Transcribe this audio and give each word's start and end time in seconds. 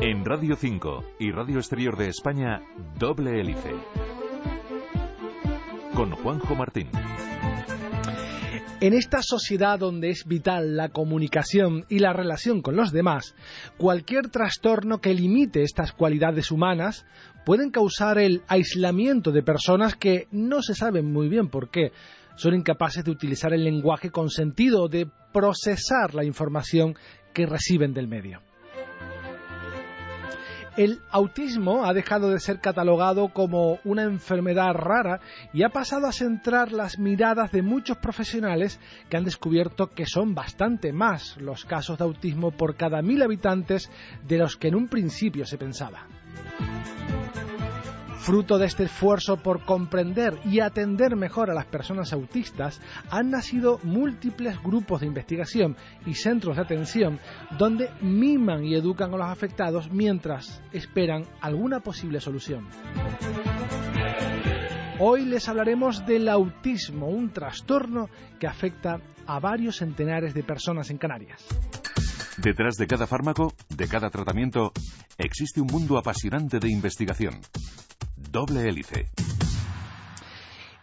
En 0.00 0.24
Radio 0.24 0.56
5 0.56 1.04
y 1.20 1.30
Radio 1.30 1.58
Exterior 1.58 1.96
de 1.96 2.08
España, 2.08 2.60
Doble 2.98 3.40
Hélice. 3.40 3.72
Con 5.94 6.10
Juanjo 6.10 6.56
Martín. 6.56 6.88
En 8.80 8.92
esta 8.92 9.22
sociedad 9.22 9.78
donde 9.78 10.10
es 10.10 10.24
vital 10.26 10.76
la 10.76 10.88
comunicación 10.88 11.86
y 11.88 12.00
la 12.00 12.12
relación 12.12 12.60
con 12.60 12.74
los 12.74 12.90
demás, 12.90 13.36
cualquier 13.78 14.28
trastorno 14.28 15.00
que 15.00 15.14
limite 15.14 15.62
estas 15.62 15.92
cualidades 15.92 16.50
humanas 16.50 17.06
pueden 17.46 17.70
causar 17.70 18.18
el 18.18 18.42
aislamiento 18.48 19.30
de 19.30 19.44
personas 19.44 19.94
que 19.94 20.26
no 20.32 20.60
se 20.60 20.74
saben 20.74 21.12
muy 21.12 21.28
bien 21.28 21.48
por 21.48 21.70
qué 21.70 21.92
son 22.36 22.54
incapaces 22.54 23.04
de 23.04 23.12
utilizar 23.12 23.54
el 23.54 23.62
lenguaje 23.62 24.10
con 24.10 24.28
sentido, 24.28 24.88
de 24.88 25.06
procesar 25.32 26.14
la 26.14 26.24
información 26.24 26.96
que 27.32 27.46
reciben 27.46 27.94
del 27.94 28.08
medio. 28.08 28.42
El 30.76 31.00
autismo 31.10 31.84
ha 31.84 31.92
dejado 31.92 32.30
de 32.30 32.40
ser 32.40 32.58
catalogado 32.58 33.28
como 33.28 33.78
una 33.84 34.02
enfermedad 34.02 34.72
rara 34.74 35.20
y 35.52 35.62
ha 35.62 35.68
pasado 35.68 36.08
a 36.08 36.12
centrar 36.12 36.72
las 36.72 36.98
miradas 36.98 37.52
de 37.52 37.62
muchos 37.62 37.98
profesionales 37.98 38.80
que 39.08 39.16
han 39.16 39.24
descubierto 39.24 39.90
que 39.90 40.06
son 40.06 40.34
bastante 40.34 40.92
más 40.92 41.36
los 41.36 41.64
casos 41.64 41.98
de 41.98 42.04
autismo 42.04 42.50
por 42.50 42.76
cada 42.76 43.02
mil 43.02 43.22
habitantes 43.22 43.88
de 44.26 44.38
los 44.38 44.56
que 44.56 44.68
en 44.68 44.74
un 44.74 44.88
principio 44.88 45.46
se 45.46 45.58
pensaba. 45.58 46.08
Fruto 48.24 48.56
de 48.56 48.64
este 48.64 48.84
esfuerzo 48.84 49.36
por 49.36 49.66
comprender 49.66 50.38
y 50.46 50.60
atender 50.60 51.14
mejor 51.14 51.50
a 51.50 51.54
las 51.54 51.66
personas 51.66 52.10
autistas, 52.14 52.80
han 53.10 53.30
nacido 53.30 53.78
múltiples 53.82 54.56
grupos 54.62 55.02
de 55.02 55.06
investigación 55.08 55.76
y 56.06 56.14
centros 56.14 56.56
de 56.56 56.62
atención 56.62 57.20
donde 57.58 57.90
miman 58.00 58.64
y 58.64 58.76
educan 58.76 59.12
a 59.12 59.18
los 59.18 59.26
afectados 59.26 59.90
mientras 59.92 60.62
esperan 60.72 61.24
alguna 61.42 61.80
posible 61.80 62.18
solución. 62.18 62.66
Hoy 64.98 65.26
les 65.26 65.46
hablaremos 65.46 66.06
del 66.06 66.30
autismo, 66.30 67.08
un 67.08 67.30
trastorno 67.30 68.08
que 68.40 68.46
afecta 68.46 69.02
a 69.26 69.38
varios 69.38 69.76
centenares 69.76 70.32
de 70.32 70.44
personas 70.44 70.88
en 70.88 70.96
Canarias. 70.96 71.44
Detrás 72.38 72.76
de 72.76 72.86
cada 72.86 73.06
fármaco, 73.06 73.52
de 73.68 73.86
cada 73.86 74.08
tratamiento, 74.08 74.72
existe 75.18 75.60
un 75.60 75.66
mundo 75.66 75.98
apasionante 75.98 76.58
de 76.58 76.70
investigación. 76.70 77.34
Doble 78.30 78.68
hélice. 78.68 79.06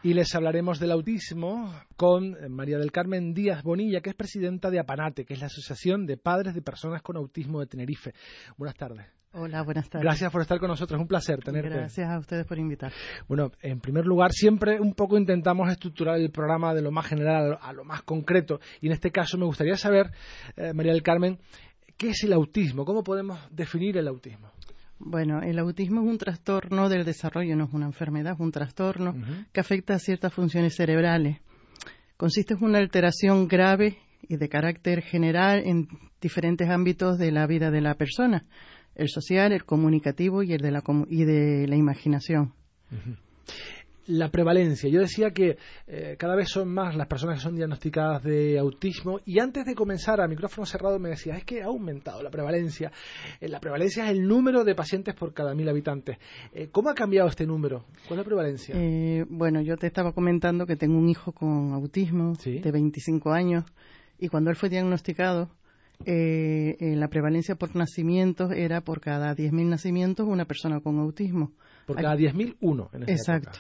Y 0.03 0.13
les 0.13 0.33
hablaremos 0.33 0.79
del 0.79 0.91
autismo 0.91 1.73
con 1.95 2.35
María 2.49 2.79
del 2.79 2.91
Carmen 2.91 3.33
Díaz 3.33 3.61
Bonilla, 3.61 4.01
que 4.01 4.09
es 4.09 4.15
presidenta 4.15 4.71
de 4.71 4.79
APANATE, 4.79 5.25
que 5.25 5.35
es 5.35 5.39
la 5.39 5.45
Asociación 5.45 6.05
de 6.05 6.17
Padres 6.17 6.55
de 6.55 6.61
Personas 6.61 7.01
con 7.03 7.17
Autismo 7.17 7.59
de 7.59 7.67
Tenerife. 7.67 8.13
Buenas 8.57 8.75
tardes. 8.75 9.05
Hola, 9.33 9.61
buenas 9.61 9.89
tardes. 9.89 10.03
Gracias 10.03 10.31
por 10.31 10.41
estar 10.41 10.59
con 10.59 10.69
nosotros, 10.69 10.97
es 10.97 11.01
un 11.01 11.07
placer 11.07 11.39
tenerte. 11.39 11.69
Gracias 11.69 12.09
a 12.09 12.17
ustedes 12.17 12.45
por 12.45 12.57
invitar. 12.57 12.91
Bueno, 13.27 13.51
en 13.61 13.79
primer 13.79 14.05
lugar, 14.05 14.31
siempre 14.31 14.79
un 14.79 14.93
poco 14.93 15.17
intentamos 15.17 15.71
estructurar 15.71 16.17
el 16.19 16.31
programa 16.31 16.73
de 16.73 16.81
lo 16.81 16.91
más 16.91 17.05
general 17.05 17.57
a 17.61 17.71
lo 17.71 17.85
más 17.85 18.01
concreto. 18.01 18.59
Y 18.81 18.87
en 18.87 18.93
este 18.93 19.11
caso 19.11 19.37
me 19.37 19.45
gustaría 19.45 19.77
saber, 19.77 20.11
eh, 20.57 20.73
María 20.73 20.91
del 20.91 21.03
Carmen, 21.03 21.39
¿qué 21.95 22.09
es 22.09 22.23
el 22.23 22.33
autismo? 22.33 22.83
¿Cómo 22.83 23.03
podemos 23.03 23.39
definir 23.51 23.97
el 23.97 24.07
autismo? 24.07 24.51
Bueno, 25.03 25.41
el 25.41 25.57
autismo 25.57 26.01
es 26.01 26.07
un 26.07 26.17
trastorno 26.17 26.87
del 26.87 27.05
desarrollo, 27.05 27.55
no 27.55 27.65
es 27.65 27.73
una 27.73 27.87
enfermedad, 27.87 28.33
es 28.33 28.39
un 28.39 28.51
trastorno 28.51 29.15
que 29.51 29.59
afecta 29.59 29.95
a 29.95 29.99
ciertas 29.99 30.33
funciones 30.33 30.75
cerebrales. 30.75 31.39
Consiste 32.17 32.53
en 32.53 32.63
una 32.63 32.77
alteración 32.77 33.47
grave 33.47 33.97
y 34.21 34.37
de 34.37 34.47
carácter 34.47 35.01
general 35.01 35.63
en 35.65 35.87
diferentes 36.21 36.69
ámbitos 36.69 37.17
de 37.17 37.31
la 37.31 37.47
vida 37.47 37.71
de 37.71 37.81
la 37.81 37.95
persona, 37.95 38.45
el 38.93 39.09
social, 39.09 39.51
el 39.53 39.65
comunicativo 39.65 40.43
y 40.43 40.53
el 40.53 40.61
de 40.61 40.71
la, 40.71 40.83
y 41.09 41.23
de 41.25 41.67
la 41.67 41.75
imaginación 41.75 42.53
la 44.07 44.29
prevalencia. 44.29 44.89
Yo 44.89 44.99
decía 44.99 45.31
que 45.31 45.57
eh, 45.87 46.15
cada 46.17 46.35
vez 46.35 46.49
son 46.49 46.69
más 46.69 46.95
las 46.95 47.07
personas 47.07 47.37
que 47.37 47.43
son 47.43 47.55
diagnosticadas 47.55 48.23
de 48.23 48.57
autismo 48.57 49.19
y 49.25 49.39
antes 49.39 49.65
de 49.65 49.75
comenzar 49.75 50.21
a 50.21 50.27
micrófono 50.27 50.65
cerrado 50.65 50.99
me 50.99 51.09
decía, 51.09 51.37
es 51.37 51.45
que 51.45 51.61
ha 51.61 51.65
aumentado 51.65 52.21
la 52.23 52.29
prevalencia. 52.29 52.91
Eh, 53.39 53.47
la 53.47 53.59
prevalencia 53.59 54.05
es 54.05 54.11
el 54.11 54.27
número 54.27 54.63
de 54.63 54.75
pacientes 54.75 55.15
por 55.15 55.33
cada 55.33 55.53
mil 55.53 55.67
habitantes. 55.69 56.17
Eh, 56.53 56.69
¿Cómo 56.71 56.89
ha 56.89 56.95
cambiado 56.95 57.29
este 57.29 57.45
número? 57.45 57.85
¿Cuál 58.07 58.19
es 58.19 58.25
la 58.25 58.29
prevalencia? 58.29 58.75
bueno, 59.29 59.61
yo 59.61 59.77
te 59.77 59.87
estaba 59.87 60.13
comentando 60.13 60.65
que 60.65 60.75
tengo 60.75 60.97
un 60.97 61.09
hijo 61.09 61.31
con 61.31 61.73
autismo 61.73 62.33
de 62.43 62.71
25 62.71 63.31
años 63.31 63.65
y 64.19 64.27
cuando 64.29 64.49
él 64.49 64.55
fue 64.55 64.69
diagnosticado, 64.69 65.49
la 66.05 67.07
prevalencia 67.07 67.55
por 67.55 67.75
nacimientos 67.75 68.51
era 68.51 68.81
por 68.81 68.99
cada 68.99 69.35
10.000 69.35 69.65
nacimientos 69.67 70.27
una 70.27 70.45
persona 70.45 70.79
con 70.79 70.99
autismo. 70.99 71.51
Por 71.85 71.97
cada 71.97 72.15
10.000, 72.15 72.57
uno. 72.61 72.89
En 72.93 73.03
Exacto. 73.03 73.59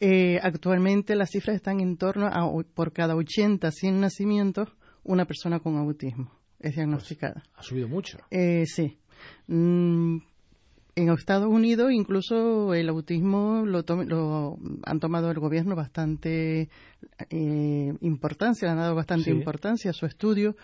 Eh, 0.00 0.38
actualmente 0.42 1.14
las 1.14 1.30
cifras 1.30 1.56
están 1.56 1.80
en 1.80 1.96
torno 1.96 2.26
a 2.26 2.50
por 2.74 2.92
cada 2.92 3.14
80, 3.14 3.70
100 3.70 4.00
nacimientos, 4.00 4.68
una 5.04 5.24
persona 5.24 5.60
con 5.60 5.76
autismo 5.76 6.30
es 6.64 6.74
diagnosticada. 6.74 7.34
Pues, 7.34 7.50
ha 7.54 7.62
subido 7.62 7.88
mucho. 7.88 8.18
Eh, 8.30 8.64
sí. 8.66 8.98
Mm, 9.46 10.18
en 10.96 11.08
Estados 11.10 11.48
Unidos 11.48 11.92
incluso 11.92 12.72
el 12.72 12.88
autismo 12.88 13.64
lo, 13.66 13.82
lo 14.04 14.58
han 14.84 15.00
tomado 15.00 15.30
el 15.30 15.38
gobierno 15.38 15.74
bastante 15.74 16.68
eh, 17.30 17.94
importancia, 18.00 18.66
le 18.66 18.72
han 18.72 18.78
dado 18.78 18.94
bastante 18.94 19.30
importancia 19.30 19.90
a 19.90 19.94
su 19.94 20.06
estudio 20.06 20.56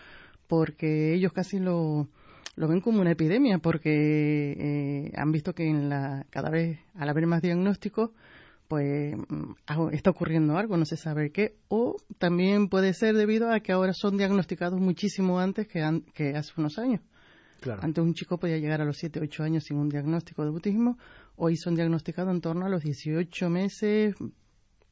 porque 0.47 1.15
ellos 1.15 1.33
casi 1.33 1.59
lo, 1.59 2.09
lo 2.57 2.69
ven 2.69 2.81
como 2.81 3.01
una 3.01 3.13
epidemia 3.13 3.59
porque 3.59 4.53
eh, 4.53 5.13
han 5.17 5.33
visto 5.33 5.53
que 5.53 5.69
en 5.69 5.89
la, 5.89 6.27
cada 6.31 6.51
vez 6.51 6.79
al 6.95 7.09
haber 7.09 7.27
más 7.27 7.43
diagnósticos 7.43 8.11
pues 8.71 9.17
está 9.91 10.11
ocurriendo 10.11 10.57
algo, 10.57 10.77
no 10.77 10.85
se 10.85 10.97
sabe 10.97 11.33
qué, 11.33 11.57
o 11.67 11.97
también 12.19 12.69
puede 12.69 12.95
ser 12.95 13.17
debido 13.17 13.51
a 13.51 13.59
que 13.59 13.73
ahora 13.73 13.93
son 13.93 14.17
diagnosticados 14.17 14.81
muchísimo 14.81 15.41
antes 15.41 15.67
que, 15.67 15.81
que 16.15 16.37
hace 16.37 16.53
unos 16.57 16.79
años. 16.79 17.01
Antes 17.81 18.05
un 18.05 18.15
chico 18.15 18.39
podía 18.39 18.59
llegar 18.59 18.81
a 18.81 18.85
los 18.85 18.97
7, 18.97 19.19
8 19.23 19.43
años 19.43 19.65
sin 19.65 19.77
un 19.77 19.89
diagnóstico 19.89 20.45
de 20.45 20.51
autismo, 20.51 20.99
hoy 21.35 21.57
son 21.57 21.75
diagnosticados 21.75 22.33
en 22.33 22.41
torno 22.41 22.65
a 22.65 22.69
los 22.69 22.83
18 22.83 23.51
meses, 23.51 24.15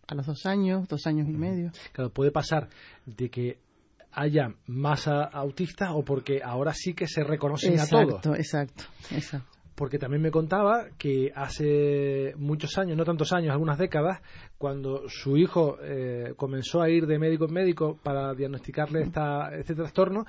a 0.09 0.15
los 0.17 0.27
2 0.27 0.47
años, 0.47 0.89
2 0.89 1.07
años 1.07 1.29
y 1.29 1.35
medio. 1.35 1.71
Claro, 1.93 2.13
puede 2.13 2.33
pasar 2.33 2.69
de 3.07 3.31
que 3.31 3.61
haya 4.11 4.57
más 4.67 5.07
autistas 5.07 5.91
o 5.93 6.03
porque 6.05 6.43
ahora 6.43 6.75
sí 6.75 6.95
que 6.95 7.07
se 7.07 7.23
reconocen 7.23 7.79
a 7.79 7.87
todos. 7.87 8.25
Exacto, 8.25 8.35
exacto, 8.35 8.85
exacto 9.13 9.58
porque 9.79 9.99
también 9.99 10.21
me 10.21 10.33
contaba 10.33 10.89
que 10.99 11.31
hace 11.37 12.35
muchos 12.37 12.77
años, 12.79 12.97
no 12.97 13.05
tantos 13.05 13.33
años, 13.33 13.53
algunas 13.53 13.79
décadas, 13.79 14.21
cuando 14.59 15.09
su 15.09 15.37
hijo 15.37 15.77
eh, 15.81 16.35
comenzó 16.37 16.83
a 16.83 16.91
ir 16.91 17.07
de 17.07 17.17
médico 17.17 17.45
en 17.45 17.55
médico 17.55 17.97
para 18.03 18.35
diagnosticarle 18.35 19.03
esta, 19.03 19.55
este 19.55 19.77
trastorno, 19.77 20.25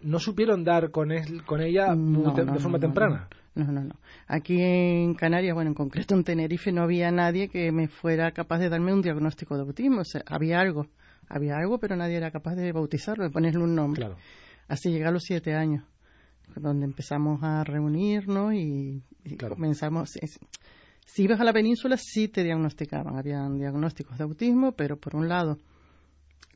no 0.00 0.18
supieron 0.18 0.64
dar 0.64 0.90
con, 0.90 1.12
él, 1.12 1.44
con 1.44 1.60
ella 1.60 1.94
de 1.94 2.58
forma 2.58 2.78
temprana. 2.78 3.28
No, 3.54 3.70
no, 3.70 3.82
no. 3.82 3.94
Aquí 4.28 4.62
en 4.62 5.14
Canarias, 5.14 5.54
bueno, 5.54 5.70
en 5.70 5.74
concreto 5.74 6.14
en 6.14 6.24
Tenerife, 6.24 6.72
no 6.72 6.82
había 6.82 7.10
nadie 7.10 7.48
que 7.48 7.70
me 7.72 7.88
fuera 7.88 8.32
capaz 8.32 8.60
de 8.60 8.70
darme 8.70 8.94
un 8.94 9.02
diagnóstico 9.02 9.56
de 9.56 9.62
autismo. 9.62 10.00
O 10.00 10.04
sea, 10.04 10.22
había 10.26 10.58
algo, 10.58 10.86
había 11.28 11.58
algo, 11.58 11.78
pero 11.78 11.96
nadie 11.96 12.16
era 12.16 12.30
capaz 12.30 12.54
de 12.54 12.72
bautizarlo, 12.72 13.24
de 13.24 13.30
ponerle 13.30 13.62
un 13.62 13.74
nombre. 13.74 14.08
Así 14.68 14.90
llegué 14.90 15.04
a 15.04 15.10
los 15.10 15.24
siete 15.24 15.54
años 15.54 15.84
donde 16.54 16.86
empezamos 16.86 17.42
a 17.42 17.64
reunirnos 17.64 18.54
y, 18.54 19.02
comenzamos. 19.38 20.18
si 21.04 21.22
ibas 21.22 21.40
a 21.40 21.44
la 21.44 21.52
península, 21.52 21.96
sí 21.96 22.28
te 22.28 22.44
diagnosticaban. 22.44 23.16
Habían 23.16 23.58
diagnósticos 23.58 24.18
de 24.18 24.24
autismo, 24.24 24.72
pero 24.72 24.96
por 24.96 25.16
un 25.16 25.28
lado 25.28 25.58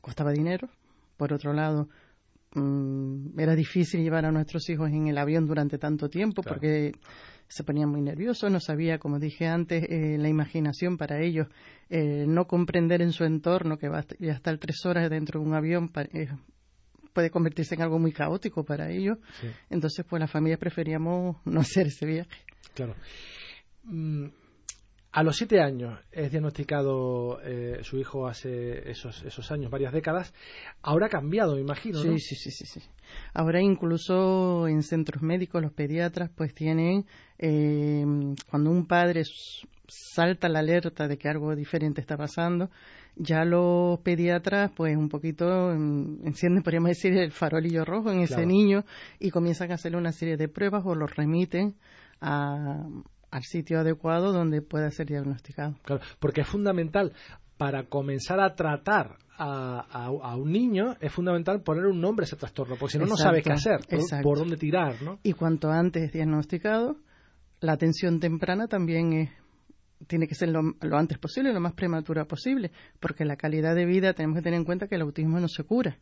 costaba 0.01 0.31
dinero, 0.31 0.69
por 1.17 1.33
otro 1.33 1.53
lado 1.53 1.87
mm, 2.55 3.39
era 3.39 3.55
difícil 3.55 4.01
llevar 4.01 4.25
a 4.25 4.31
nuestros 4.31 4.67
hijos 4.69 4.89
en 4.89 5.07
el 5.07 5.17
avión 5.17 5.45
durante 5.45 5.77
tanto 5.77 6.09
tiempo 6.09 6.41
porque 6.41 6.93
se 7.51 7.63
ponían 7.65 7.89
muy 7.89 8.01
nerviosos, 8.01 8.49
no 8.49 8.61
sabía, 8.61 8.97
como 8.97 9.19
dije 9.19 9.45
antes, 9.45 9.83
eh, 9.89 10.17
la 10.17 10.29
imaginación 10.29 10.97
para 10.97 11.21
ellos, 11.21 11.47
eh, 11.89 12.25
no 12.25 12.47
comprender 12.47 13.01
en 13.01 13.11
su 13.11 13.25
entorno 13.25 13.77
que 13.77 13.89
va 13.89 13.99
a 13.99 14.05
estar 14.19 14.57
tres 14.57 14.85
horas 14.85 15.09
dentro 15.09 15.41
de 15.41 15.45
un 15.45 15.53
avión 15.53 15.91
puede 17.13 17.29
convertirse 17.29 17.75
en 17.75 17.81
algo 17.81 17.99
muy 17.99 18.11
caótico 18.11 18.63
para 18.63 18.89
ellos. 18.89 19.17
Entonces, 19.69 20.05
pues 20.07 20.19
las 20.19 20.31
familias 20.31 20.59
preferíamos 20.59 21.37
no 21.45 21.59
hacer 21.61 21.87
ese 21.87 22.05
viaje. 22.05 22.29
Claro. 22.73 22.95
Mm, 23.83 24.27
a 25.11 25.23
los 25.23 25.35
siete 25.35 25.59
años 25.59 25.99
es 26.11 26.31
diagnosticado 26.31 27.41
eh, 27.43 27.79
su 27.83 27.97
hijo 27.97 28.27
hace 28.27 28.89
esos, 28.89 29.23
esos 29.23 29.51
años, 29.51 29.69
varias 29.69 29.91
décadas. 29.91 30.33
Ahora 30.81 31.07
ha 31.07 31.09
cambiado, 31.09 31.55
me 31.55 31.61
imagino, 31.61 31.99
sí, 32.01 32.17
Sí, 32.19 32.35
sí, 32.35 32.51
sí, 32.51 32.65
sí. 32.65 32.81
Ahora 33.33 33.61
incluso 33.61 34.67
en 34.67 34.83
centros 34.83 35.21
médicos 35.21 35.61
los 35.61 35.73
pediatras 35.73 36.29
pues 36.33 36.53
tienen, 36.53 37.05
eh, 37.39 38.05
cuando 38.49 38.71
un 38.71 38.87
padre 38.87 39.23
salta 39.87 40.47
la 40.47 40.59
alerta 40.59 41.09
de 41.09 41.17
que 41.17 41.27
algo 41.27 41.53
diferente 41.55 41.99
está 41.99 42.15
pasando, 42.15 42.69
ya 43.17 43.43
los 43.43 43.99
pediatras, 43.99 44.71
pues 44.73 44.95
un 44.95 45.09
poquito 45.09 45.73
encienden, 45.73 46.63
podríamos 46.63 46.89
decir, 46.89 47.17
el 47.17 47.33
farolillo 47.33 47.83
rojo 47.83 48.09
en 48.11 48.21
ese 48.21 48.45
niño 48.45 48.85
y 49.19 49.29
comienzan 49.29 49.71
a 49.71 49.75
hacerle 49.75 49.97
una 49.97 50.13
serie 50.13 50.37
de 50.37 50.47
pruebas 50.47 50.83
o 50.85 50.95
lo 50.95 51.07
remiten 51.07 51.75
al 53.31 53.43
sitio 53.43 53.79
adecuado 53.79 54.31
donde 54.33 54.61
pueda 54.61 54.91
ser 54.91 55.07
diagnosticado. 55.07 55.75
Claro, 55.83 56.01
porque 56.19 56.41
es 56.41 56.47
fundamental 56.47 57.13
para 57.57 57.85
comenzar 57.85 58.39
a 58.39 58.53
tratar 58.55 59.17
a, 59.37 60.35
un 60.37 60.51
niño 60.51 60.95
es 60.99 61.11
fundamental 61.11 61.63
poner 61.63 61.85
un 61.87 61.99
nombre 61.99 62.23
a 62.23 62.25
ese 62.25 62.35
trastorno, 62.35 62.75
porque 62.79 62.93
si 62.93 62.99
no, 62.99 63.07
no 63.07 63.17
sabe 63.17 63.41
qué 63.41 63.51
hacer, 63.51 63.79
por, 64.21 64.37
dónde 64.37 64.55
tirar. 64.55 65.01
¿no? 65.01 65.19
Y 65.23 65.33
cuanto 65.33 65.71
antes 65.71 66.11
diagnosticado, 66.11 66.97
la 67.59 67.73
atención 67.73 68.19
temprana 68.19 68.67
también 68.67 69.31
tiene 70.07 70.27
que 70.27 70.35
ser 70.35 70.49
lo, 70.49 70.61
antes 70.95 71.17
posible, 71.17 71.53
lo 71.53 71.59
más 71.59 71.73
prematura 71.73 72.25
posible, 72.25 72.71
porque 72.99 73.25
la 73.25 73.35
calidad 73.35 73.75
de 73.75 73.85
vida 73.85 74.13
tenemos 74.13 74.37
que 74.37 74.43
tener 74.43 74.59
en 74.59 74.65
cuenta 74.65 74.87
que 74.87 74.95
el 74.95 75.01
autismo 75.01 75.39
no 75.39 75.47
se 75.47 75.63
cura. 75.63 75.97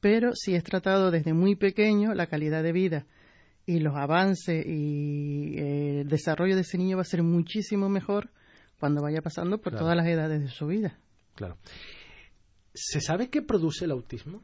Pero 0.00 0.30
si 0.34 0.54
es 0.54 0.64
tratado 0.64 1.10
desde 1.10 1.32
muy 1.32 1.56
pequeño, 1.56 2.14
la 2.14 2.26
calidad 2.26 2.62
de 2.62 2.72
vida 2.72 3.06
y 3.66 3.80
los 3.80 3.94
avances 3.96 4.64
y 4.66 5.56
eh, 5.56 6.00
el 6.02 6.08
desarrollo 6.08 6.54
de 6.54 6.62
ese 6.62 6.78
niño 6.78 6.96
va 6.96 7.02
a 7.02 7.06
ser 7.06 7.22
muchísimo 7.22 7.88
mejor 7.88 8.30
cuando 8.78 9.02
vaya 9.02 9.22
pasando 9.22 9.58
por 9.58 9.74
todas 9.74 9.96
las 9.96 10.06
edades 10.06 10.42
de 10.42 10.48
su 10.48 10.66
vida. 10.66 10.98
Claro. 11.34 11.56
¿Se 12.74 13.00
sabe 13.00 13.30
qué 13.30 13.40
produce 13.40 13.84
el 13.84 13.92
autismo? 13.92 14.42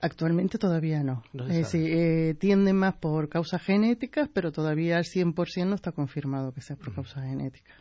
Actualmente 0.00 0.58
todavía 0.58 1.02
no. 1.04 1.22
eh, 1.78 2.34
tienden 2.34 2.76
más 2.76 2.96
por 2.96 3.28
causas 3.28 3.62
genéticas, 3.62 4.28
pero 4.32 4.50
todavía 4.50 4.96
al 4.96 5.04
100% 5.04 5.66
no 5.66 5.76
está 5.76 5.92
confirmado 5.92 6.52
que 6.52 6.60
sea 6.60 6.74
por 6.76 6.92
causas 6.92 7.24
genéticas. 7.24 7.76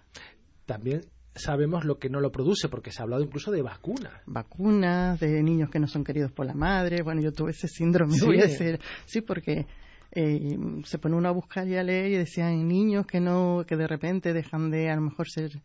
También 0.67 1.01
sabemos 1.33 1.83
lo 1.83 1.97
que 1.97 2.09
no 2.09 2.19
lo 2.19 2.31
produce, 2.31 2.69
porque 2.69 2.91
se 2.91 3.01
ha 3.01 3.03
hablado 3.03 3.23
incluso 3.23 3.51
de 3.51 3.63
vacunas. 3.63 4.13
Vacunas, 4.27 5.19
de 5.19 5.41
niños 5.41 5.71
que 5.71 5.79
no 5.79 5.87
son 5.87 6.03
queridos 6.03 6.31
por 6.31 6.45
la 6.45 6.53
madre. 6.53 7.01
Bueno, 7.01 7.21
yo 7.21 7.31
tuve 7.31 7.51
ese 7.51 7.67
síndrome, 7.67 8.13
sí. 8.13 8.25
voy 8.25 8.39
a 8.39 8.43
decir. 8.43 8.79
Sí, 9.05 9.21
porque 9.21 9.65
eh, 10.11 10.57
se 10.83 10.97
pone 10.99 11.15
uno 11.15 11.29
a 11.29 11.31
buscar 11.31 11.67
y 11.67 11.77
a 11.77 11.83
leer 11.83 12.11
y 12.11 12.17
decían 12.17 12.67
niños 12.67 13.05
que 13.05 13.19
no, 13.19 13.63
que 13.65 13.77
de 13.77 13.87
repente 13.87 14.33
dejan 14.33 14.69
de 14.69 14.89
a 14.89 14.95
lo 14.95 15.01
mejor 15.01 15.29
ser 15.29 15.61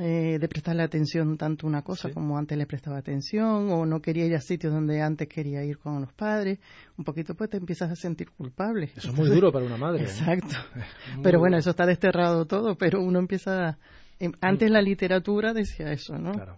eh, 0.00 0.38
de 0.40 0.48
prestarle 0.48 0.82
atención 0.82 1.36
tanto 1.36 1.66
una 1.66 1.82
cosa 1.82 2.10
como 2.10 2.38
antes 2.38 2.56
le 2.56 2.64
prestaba 2.64 2.96
atención 2.96 3.70
o 3.70 3.84
no 3.84 4.00
quería 4.00 4.24
ir 4.24 4.34
a 4.34 4.40
sitios 4.40 4.72
donde 4.72 5.02
antes 5.02 5.28
quería 5.28 5.62
ir 5.64 5.76
con 5.76 6.00
los 6.00 6.14
padres, 6.14 6.60
un 6.96 7.04
poquito 7.04 7.34
pues 7.34 7.50
te 7.50 7.58
empiezas 7.58 7.90
a 7.90 7.96
sentir 7.96 8.30
culpable. 8.30 8.90
Eso 8.96 9.10
es 9.10 9.14
muy 9.14 9.28
duro 9.28 9.52
para 9.52 9.66
una 9.66 9.76
madre. 9.76 10.04
Exacto. 10.04 10.56
Pero 11.22 11.38
bueno, 11.38 11.58
eso 11.58 11.70
está 11.70 11.84
desterrado 11.84 12.46
todo, 12.46 12.74
pero 12.76 13.02
uno 13.02 13.18
empieza... 13.18 13.78
Em, 14.18 14.32
antes 14.40 14.70
la 14.70 14.80
literatura 14.80 15.52
decía 15.52 15.92
eso, 15.92 16.16
¿no? 16.16 16.32
Claro. 16.32 16.56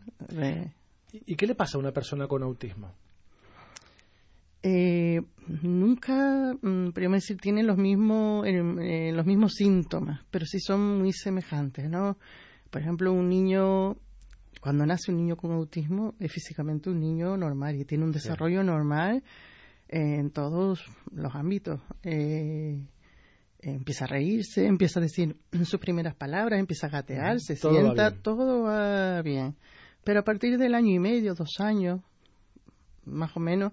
¿Y 1.13 1.35
qué 1.35 1.47
le 1.49 1.57
pasa 1.57 1.77
a 1.77 1.81
una 1.81 1.91
persona 1.91 2.29
con 2.29 2.45
autismo? 2.45 2.95
Eh, 4.67 5.21
nunca, 5.63 6.55
mm, 6.55 6.93
podríamos 6.93 7.19
decir, 7.19 7.37
tienen 7.37 7.67
los 7.67 7.77
mismos, 7.77 8.47
eh, 8.47 9.13
los 9.13 9.27
mismos 9.27 9.53
síntomas, 9.53 10.23
pero 10.31 10.47
sí 10.47 10.59
son 10.59 11.01
muy 11.01 11.13
semejantes, 11.13 11.91
¿no? 11.91 12.17
Por 12.71 12.81
ejemplo, 12.81 13.13
un 13.13 13.29
niño, 13.29 13.99
cuando 14.63 14.87
nace 14.87 15.13
un 15.13 15.19
niño 15.19 15.37
con 15.37 15.53
autismo, 15.53 16.15
es 16.19 16.33
físicamente 16.33 16.89
un 16.89 16.99
niño 16.99 17.37
normal 17.37 17.77
y 17.77 17.85
tiene 17.85 18.05
un 18.05 18.13
desarrollo 18.13 18.65
normal 18.65 19.23
en 19.89 20.31
todos 20.31 20.81
los 21.13 21.35
ámbitos. 21.35 21.83
Eh, 22.03 22.81
empieza 23.61 24.07
a 24.07 24.09
reírse, 24.09 24.67
empieza 24.67 24.99
a 24.99 25.03
decir 25.03 25.37
sus 25.67 25.79
primeras 25.79 26.15
palabras, 26.15 26.59
empieza 26.59 26.87
a 26.87 26.91
gatear, 26.91 27.39
se 27.39 27.57
sienta, 27.57 28.13
todo 28.13 28.63
va 28.63 29.21
bien. 29.21 29.57
Pero 30.05 30.21
a 30.21 30.25
partir 30.25 30.57
del 30.57 30.75
año 30.75 30.91
y 30.91 30.99
medio, 30.99 31.35
dos 31.35 31.61
años, 31.61 32.01
más 33.05 33.37
o 33.37 33.41
menos, 33.41 33.73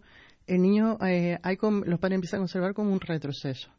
el 0.51 0.61
niño, 0.61 0.97
eh, 1.05 1.39
hay 1.43 1.57
los 1.61 1.99
padres 1.99 2.15
empiezan 2.15 2.41
a 2.41 2.43
observar 2.43 2.73
como 2.73 2.91
un 2.91 2.99
retroceso. 2.99 3.71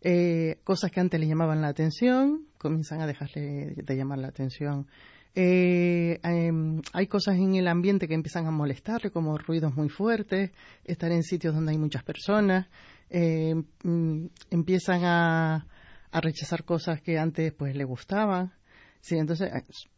Eh, 0.00 0.58
cosas 0.64 0.90
que 0.90 1.00
antes 1.00 1.18
le 1.18 1.26
llamaban 1.26 1.62
la 1.62 1.68
atención 1.68 2.46
comienzan 2.58 3.00
a 3.00 3.06
dejarle 3.06 3.74
de 3.74 3.96
llamar 3.96 4.18
la 4.18 4.28
atención. 4.28 4.86
Eh, 5.34 6.20
em, 6.22 6.82
hay 6.92 7.06
cosas 7.08 7.36
en 7.36 7.56
el 7.56 7.66
ambiente 7.66 8.06
que 8.06 8.14
empiezan 8.14 8.46
a 8.46 8.50
molestarle, 8.50 9.10
como 9.10 9.36
ruidos 9.38 9.74
muy 9.74 9.88
fuertes, 9.88 10.52
estar 10.84 11.10
en 11.10 11.22
sitios 11.22 11.54
donde 11.54 11.72
hay 11.72 11.78
muchas 11.78 12.04
personas, 12.04 12.68
eh, 13.10 13.54
mm, 13.82 14.26
empiezan 14.50 15.04
a, 15.04 15.66
rechazar 16.12 16.64
cosas 16.64 17.00
que 17.02 17.18
antes 17.18 17.52
pues 17.52 17.74
le 17.74 17.84
gustaban. 17.84 18.52
Sí, 19.00 19.16
entonces, 19.16 19.50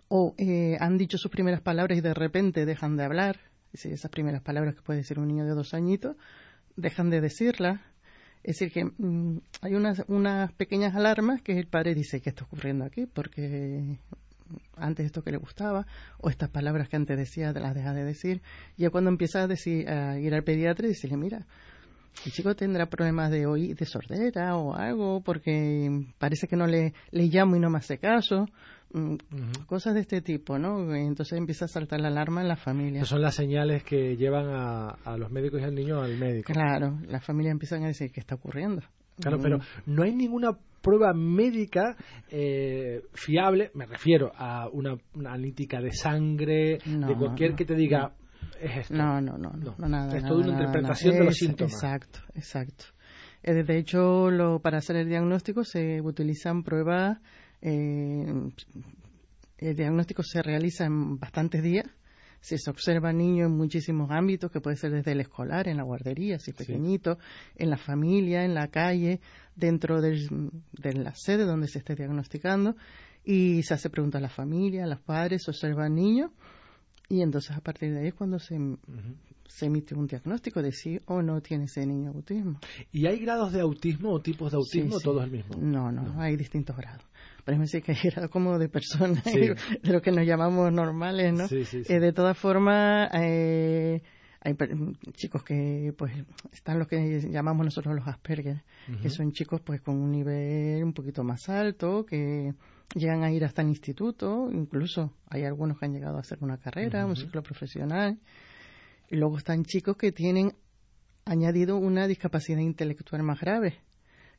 o 0.09 0.35
han 0.81 0.97
dicho 0.97 1.19
sus 1.19 1.31
primeras 1.31 1.61
palabras 1.61 1.99
y 1.99 2.01
de 2.01 2.15
repente 2.15 2.65
dejan 2.65 2.97
de 2.97 3.05
hablar. 3.05 3.39
Esas 3.73 4.11
primeras 4.11 4.43
palabras 4.43 4.75
que 4.75 4.83
puede 4.83 5.01
decir 5.01 5.19
un 5.19 5.29
niño 5.29 5.45
de 5.45 5.55
dos 5.55 5.75
añitos, 5.75 6.17
dejan 6.77 7.11
de 7.11 7.21
decirlas. 7.21 7.81
Es 8.43 8.59
decir, 8.59 8.73
que 8.73 8.85
mm, 8.85 9.41
hay 9.63 9.75
unas, 9.75 10.05
unas 10.09 10.53
pequeñas 10.53 10.95
alarmas 10.95 11.43
que 11.43 11.59
el 11.59 11.67
padre 11.67 11.95
dice 11.95 12.21
que 12.21 12.31
está 12.31 12.45
ocurriendo 12.45 12.85
aquí, 12.85 13.07
porque 13.07 13.99
antes 14.77 15.07
esto 15.07 15.23
que 15.23 15.33
le 15.33 15.39
gustaba, 15.39 15.87
o 16.19 16.31
estas 16.31 16.51
palabras 16.51 16.89
que 16.89 16.97
antes 16.97 17.17
decía 17.17 17.53
las 17.53 17.75
deja 17.75 17.93
de 17.93 18.05
decir. 18.05 18.43
Y 18.77 18.83
ya 18.83 18.91
cuando 18.91 19.11
empieza 19.11 19.43
a, 19.43 19.47
decir, 19.47 19.89
a 19.89 20.19
ir 20.19 20.35
al 20.35 20.45
pediatra 20.45 20.87
y 20.87 20.91
decirle, 20.91 21.17
mira, 21.17 21.47
el 22.25 22.33
chico 22.33 22.55
tendrá 22.55 22.87
problemas 22.87 23.31
de 23.31 23.47
oír, 23.47 23.77
de 23.77 23.87
sordera 23.87 24.57
o 24.57 24.75
algo, 24.75 25.21
porque 25.21 25.91
parece 26.19 26.49
que 26.49 26.57
no 26.57 26.67
le, 26.67 26.95
le 27.11 27.27
llamo 27.27 27.57
y 27.57 27.61
no 27.61 27.71
me 27.71 27.79
hace 27.79 27.99
caso, 27.99 28.47
Mm, 28.93 29.17
cosas 29.67 29.95
de 29.95 30.01
este 30.01 30.23
tipo, 30.23 30.59
¿no? 30.59 30.95
Entonces 30.95 31.37
empieza 31.37 31.65
a 31.65 31.69
saltar 31.69 32.01
la 32.01 32.09
alarma 32.09 32.41
en 32.41 32.49
la 32.49 32.57
familia. 32.57 33.05
son 33.05 33.21
las 33.21 33.35
señales 33.35 33.83
que 33.83 34.17
llevan 34.17 34.47
a, 34.49 35.17
los 35.19 35.31
médicos 35.31 35.61
y 35.61 35.65
al 35.65 35.75
niño 35.75 36.01
al 36.01 36.17
médico. 36.17 36.53
Claro, 36.53 36.99
las 37.07 37.25
familias 37.25 37.53
empiezan 37.53 37.83
a 37.85 37.89
decir 37.89 38.11
qué 38.13 38.21
está 38.21 38.37
ocurriendo. 38.37 38.83
Claro, 39.21 39.39
pero 39.41 39.59
mm. 39.59 39.63
no 39.87 40.03
hay 40.03 40.15
ninguna 40.15 40.57
prueba 40.81 41.13
médica 41.13 41.97
eh, 42.31 43.03
fiable, 43.13 43.71
me 43.75 43.87
refiero 43.87 44.31
a 44.37 44.69
una, 44.69 44.97
analítica 45.15 45.81
de 45.81 45.91
sangre, 45.93 46.79
de 46.85 47.15
cualquier 47.19 47.55
que 47.55 47.65
te 47.65 47.75
diga, 47.75 48.13
es 48.61 48.77
esto. 48.79 48.95
No, 48.95 49.21
no, 49.21 49.37
no, 49.39 49.53
no, 49.53 49.89
nada. 49.89 50.17
Es 50.17 50.25
toda 50.25 50.41
una 50.41 50.53
interpretación 50.53 51.15
de 51.15 51.25
los 51.25 51.37
síntomas. 51.37 51.73
Exacto, 51.75 52.21
exacto. 52.35 52.85
Eh, 53.43 53.63
de 53.63 53.79
hecho, 53.79 54.31
lo, 54.31 54.61
para 54.61 54.79
hacer 54.79 54.97
el 54.97 55.09
diagnóstico 55.09 55.65
se 55.65 56.01
utilizan 56.01 56.63
pruebas 56.63 57.19
eh, 57.63 58.51
el 59.59 59.75
diagnóstico 59.75 60.23
se 60.23 60.43
realiza 60.43 60.85
en 60.85 61.19
bastantes 61.19 61.63
días. 61.63 61.87
Si 62.41 62.59
se 62.59 62.71
observa 62.71 63.13
niños 63.13 63.49
en 63.49 63.57
muchísimos 63.57 64.11
ámbitos, 64.11 64.53
que 64.53 64.61
puede 64.61 64.77
ser 64.77 64.93
desde 64.93 65.13
el 65.13 65.21
escolar, 65.21 65.67
en 65.67 65.79
la 65.79 65.83
guardería, 65.83 66.39
si 66.39 66.53
pequeñito, 66.53 67.19
en 67.57 67.71
la 67.71 67.77
familia, 67.77 68.45
en 68.45 68.55
la 68.55 68.69
calle, 68.69 69.21
dentro 69.57 70.01
de 70.01 70.29
la 70.95 71.15
sede 71.15 71.45
donde 71.45 71.67
se 71.67 71.79
esté 71.79 71.97
diagnosticando, 71.97 72.77
y 73.25 73.63
se 73.65 73.75
hace 73.75 73.91
pregunta 73.91 74.19
a 74.19 74.21
la 74.21 74.29
familia, 74.29 74.85
a 74.85 74.87
los 74.87 75.01
padres, 75.01 75.45
se 75.45 75.51
observa 75.51 75.89
niños, 75.89 76.31
y 77.09 77.23
entonces 77.23 77.57
a 77.57 77.61
partir 77.61 77.93
de 77.93 78.01
ahí 78.01 78.07
es 78.09 78.15
cuando 78.15 78.39
se, 78.39 78.59
se 79.47 79.67
emite 79.67 79.95
un 79.95 80.07
diagnóstico 80.07 80.63
de 80.63 80.73
si 80.73 81.01
o 81.07 81.23
no 81.23 81.41
tiene 81.41 81.65
ese 81.65 81.87
niño 81.87 82.11
autismo. 82.11 82.59
¿Y 82.93 83.07
hay 83.07 83.19
grados 83.19 83.53
de 83.53 83.61
autismo 83.61 84.13
o 84.13 84.21
tipos 84.21 84.51
de 84.51 84.57
autismo 84.57 84.97
o 84.97 85.01
todo 85.01 85.23
el 85.23 85.31
mismo? 85.31 85.57
no, 85.57 85.93
no, 85.93 86.21
hay 86.21 86.37
distintos 86.37 86.77
grados. 86.77 87.05
Parece 87.45 87.81
que 87.81 87.97
era 88.03 88.29
como 88.29 88.59
de 88.59 88.69
personas, 88.69 89.23
de 89.25 89.57
lo 89.85 90.03
que 90.03 90.11
nos 90.11 90.27
llamamos 90.27 90.73
normales, 90.73 91.33
¿no? 91.33 91.45
Eh, 91.45 92.01
de 92.01 92.13
todas 92.13 92.37
formas, 92.37 93.09
eh, 93.15 94.03
hay 94.41 94.57
chicos 95.13 95.45
que 95.45 95.93
pues 95.97 96.13
están 96.53 96.79
los 96.79 96.89
que 96.89 97.29
llamamos 97.31 97.65
nosotros 97.65 97.95
los 97.95 98.07
Asperger, 98.07 98.63
que 99.01 99.11
son 99.11 99.33
chicos 99.33 99.61
pues 99.61 99.81
con 99.81 99.97
un 99.97 100.11
nivel 100.11 100.83
un 100.83 100.93
poquito 100.93 101.23
más 101.23 101.49
alto, 101.49 102.05
que 102.05 102.53
llegan 102.95 103.25
a 103.25 103.31
ir 103.31 103.45
hasta 103.45 103.63
el 103.63 103.69
instituto, 103.69 104.49
incluso 104.51 105.13
hay 105.29 105.45
algunos 105.45 105.79
que 105.79 105.87
han 105.87 105.93
llegado 105.93 106.17
a 106.17 106.21
hacer 106.21 106.39
una 106.41 106.59
carrera, 106.59 107.07
un 107.07 107.17
ciclo 107.17 107.43
profesional. 107.43 108.19
Y 109.09 109.17
luego 109.17 109.39
están 109.39 109.65
chicos 109.65 109.97
que 109.97 110.13
tienen 110.13 110.53
añadido 111.25 111.77
una 111.77 112.07
discapacidad 112.07 112.59
intelectual 112.59 113.23
más 113.23 113.41
grave, 113.41 113.75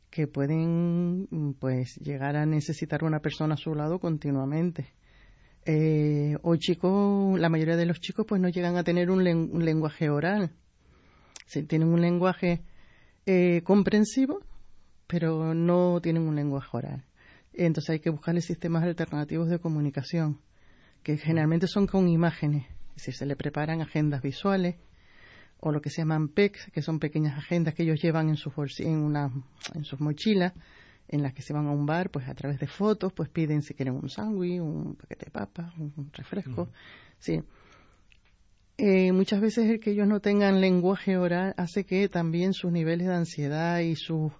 que 0.09 0.27
pueden 0.27 1.55
pues 1.59 1.95
llegar 1.97 2.35
a 2.35 2.45
necesitar 2.45 3.03
una 3.03 3.19
persona 3.19 3.55
a 3.55 3.57
su 3.57 3.75
lado 3.75 3.99
continuamente. 3.99 4.93
Eh, 5.65 6.37
o 6.43 6.55
chicos, 6.55 7.37
la 7.37 7.49
mayoría 7.49 7.75
de 7.75 7.85
los 7.85 7.99
chicos 7.99 8.25
pues 8.25 8.39
no 8.39 8.47
llegan 8.47 8.77
a 8.77 8.83
tener 8.83 9.11
un, 9.11 9.23
lenguaje 9.23 10.09
oral. 10.09 10.51
Sí, 11.45 11.63
tienen 11.63 11.89
un 11.89 12.01
lenguaje 12.01 12.61
eh, 13.25 13.61
comprensivo, 13.63 14.39
pero 15.07 15.53
no 15.53 15.99
tienen 16.01 16.23
un 16.23 16.35
lenguaje 16.35 16.69
oral. 16.71 17.03
Entonces 17.65 17.89
hay 17.89 17.99
que 17.99 18.11
buscarle 18.11 18.41
sistemas 18.41 18.83
alternativos 18.83 19.49
de 19.49 19.59
comunicación, 19.59 20.39
que 21.03 21.17
generalmente 21.17 21.67
son 21.67 21.87
con 21.87 22.07
imágenes. 22.07 22.65
Es 22.89 22.95
decir, 22.97 23.15
se 23.15 23.25
le 23.25 23.35
preparan 23.35 23.81
agendas 23.81 24.21
visuales, 24.21 24.75
o 25.59 25.71
lo 25.71 25.81
que 25.81 25.89
se 25.89 26.01
llaman 26.01 26.29
PECs, 26.29 26.69
que 26.71 26.83
son 26.83 26.99
pequeñas 26.99 27.37
agendas 27.37 27.73
que 27.73 27.83
ellos 27.83 27.99
llevan 28.01 28.29
en 28.29 28.35
sus, 28.35 28.53
en 28.79 28.99
una, 28.99 29.31
en 29.73 29.83
sus 29.83 29.99
mochilas 29.99 30.53
en 31.07 31.23
las 31.23 31.33
que 31.33 31.41
se 31.41 31.53
van 31.53 31.67
a 31.67 31.71
un 31.71 31.85
bar, 31.85 32.09
pues 32.11 32.27
a 32.27 32.35
través 32.35 32.59
de 32.59 32.67
fotos, 32.67 33.13
pues 33.13 33.29
piden 33.29 33.61
si 33.61 33.73
quieren 33.73 33.95
un 33.95 34.09
sándwich, 34.09 34.59
un 34.59 34.95
paquete 34.95 35.25
de 35.25 35.31
papas, 35.31 35.73
un 35.77 36.11
refresco, 36.13 36.69
sí. 37.17 37.41
Eh, 38.77 39.11
muchas 39.11 39.41
veces 39.41 39.69
el 39.69 39.79
que 39.79 39.91
ellos 39.91 40.07
no 40.07 40.19
tengan 40.19 40.61
lenguaje 40.61 41.17
oral 41.17 41.55
hace 41.57 41.85
que 41.85 42.09
también 42.09 42.53
sus 42.53 42.71
niveles 42.71 43.07
de 43.07 43.15
ansiedad 43.15 43.79
y 43.79 43.95
su 43.95 44.31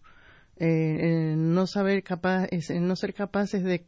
eh, 0.60 1.36
no 1.38 1.68
saber 1.68 2.04
capaz, 2.04 2.48
no 2.80 2.96
ser 2.96 3.14
capaces 3.14 3.64
de 3.64 3.86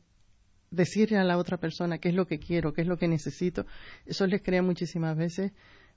decirle 0.72 1.18
a 1.18 1.24
la 1.24 1.38
otra 1.38 1.58
persona 1.58 1.98
qué 1.98 2.10
es 2.10 2.16
lo 2.16 2.28
que 2.28 2.40
quiero, 2.40 2.74
qué 2.74 2.82
es 2.82 2.88
lo 2.88 2.98
que 2.98 3.08
necesito, 3.08 3.66
eso 4.06 4.28
les 4.28 4.42
crea 4.42 4.62
muchísimas 4.62 5.18
veces 5.18 5.52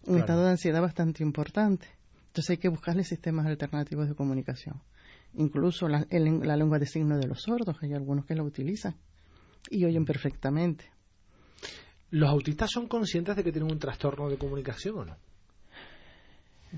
un 0.07 0.19
estado 0.19 0.45
de 0.45 0.50
ansiedad 0.50 0.81
bastante 0.81 1.23
importante. 1.23 1.87
Entonces 2.29 2.50
hay 2.50 2.57
que 2.57 2.69
buscarle 2.69 3.05
sistemas 3.05 3.47
alternativos 3.47 4.09
de 4.09 4.14
comunicación. 4.14 4.81
Incluso 5.35 5.88
la, 5.88 6.07
la 6.11 6.57
lengua 6.57 6.79
de 6.79 6.87
signos 6.87 7.21
de 7.21 7.26
los 7.26 7.43
sordos, 7.43 7.76
hay 7.83 7.93
algunos 7.93 8.25
que 8.25 8.35
la 8.35 8.43
utilizan 8.43 8.95
y 9.71 9.85
oyen 9.85 10.05
perfectamente. 10.05 10.85
¿Los 12.11 12.31
autistas 12.31 12.71
son 12.71 12.88
conscientes 12.88 13.37
de 13.37 13.45
que 13.45 13.52
tienen 13.52 13.71
un 13.71 13.79
trastorno 13.79 14.29
de 14.29 14.37
comunicación 14.37 14.99
o 14.99 15.05
no? 15.05 15.17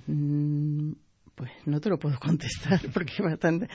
Mm, 0.06 0.92
pues 1.34 1.50
no 1.66 1.80
te 1.80 1.88
lo 1.88 1.98
puedo 1.98 2.18
contestar 2.20 2.80
porque 2.92 3.22
bastante. 3.22 3.68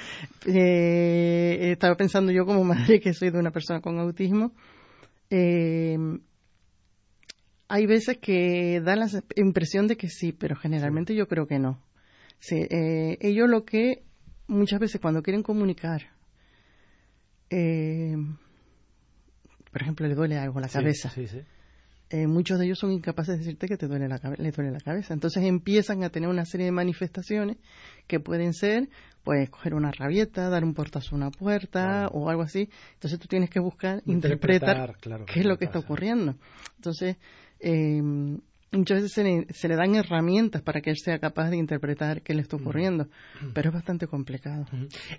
Eh, 0.46 1.72
estaba 1.72 1.96
pensando 1.96 2.32
yo 2.32 2.46
como 2.46 2.64
madre 2.64 3.00
que 3.00 3.14
soy 3.14 3.32
de 3.32 3.40
una 3.40 3.52
persona 3.52 3.82
con 3.82 4.00
autismo. 4.00 4.54
Eh, 5.30 5.98
hay 7.68 7.86
veces 7.86 8.18
que 8.18 8.82
dan 8.84 9.00
la 9.00 9.08
impresión 9.36 9.88
de 9.88 9.96
que 9.96 10.10
sí, 10.10 10.32
pero 10.32 10.56
generalmente 10.56 11.16
yo 11.16 11.28
creo 11.28 11.46
que 11.46 11.60
no. 11.60 11.84
Eh, 12.52 13.18
ellos 13.22 13.48
lo 13.48 13.64
que 13.64 14.04
muchas 14.48 14.80
veces 14.80 15.00
cuando 15.00 15.22
quieren 15.22 15.44
comunicar, 15.44 16.02
por 19.72 19.82
ejemplo, 19.82 20.08
le 20.08 20.16
duele 20.16 20.38
algo 20.38 20.60
la 20.60 20.68
cabeza. 20.68 21.12
Eh, 22.12 22.26
muchos 22.26 22.58
de 22.58 22.66
ellos 22.66 22.80
son 22.80 22.92
incapaces 22.92 23.36
de 23.36 23.40
decirte 23.40 23.68
que 23.68 23.78
te 23.78 23.88
duele 23.88 24.08
la, 24.08 24.20
le 24.38 24.52
duele 24.52 24.72
la 24.72 24.80
cabeza. 24.80 25.14
Entonces 25.14 25.44
empiezan 25.44 26.04
a 26.04 26.10
tener 26.10 26.28
una 26.28 26.46
serie 26.46 26.66
de 26.66 26.72
manifestaciones 26.72 27.58
que 28.08 28.20
pueden 28.20 28.54
ser, 28.54 28.90
pues, 29.24 29.48
coger 29.50 29.76
una 29.76 29.92
rabieta, 29.92 30.50
dar 30.50 30.64
un 30.64 30.74
portazo 30.74 31.14
a 31.14 31.18
una 31.18 31.30
puerta 31.30 32.08
o 32.12 32.30
algo 32.30 32.42
así. 32.42 32.70
Entonces 32.94 33.20
tú 33.20 33.28
tienes 33.28 33.52
que 33.52 33.60
buscar, 33.60 34.02
interpretar, 34.06 34.96
qué 35.28 35.42
es 35.42 35.46
lo 35.46 35.58
que 35.58 35.66
está 35.66 35.80
ocurriendo. 35.80 36.36
Entonces, 36.78 37.18
eh, 37.60 38.02
muchas 38.72 39.02
veces 39.02 39.48
se 39.50 39.68
le, 39.68 39.76
dan 39.76 39.96
herramientas 39.96 40.62
para 40.62 40.82
que 40.82 40.92
él 40.92 40.98
sea 40.98 41.20
capaz 41.20 41.50
de 41.50 41.58
interpretar 41.58 42.22
qué 42.22 42.34
le 42.34 42.42
está 42.42 42.58
ocurriendo, 42.58 43.08
pero 43.54 43.70
es 43.70 43.74
bastante 43.74 44.08
complicado. 44.08 44.66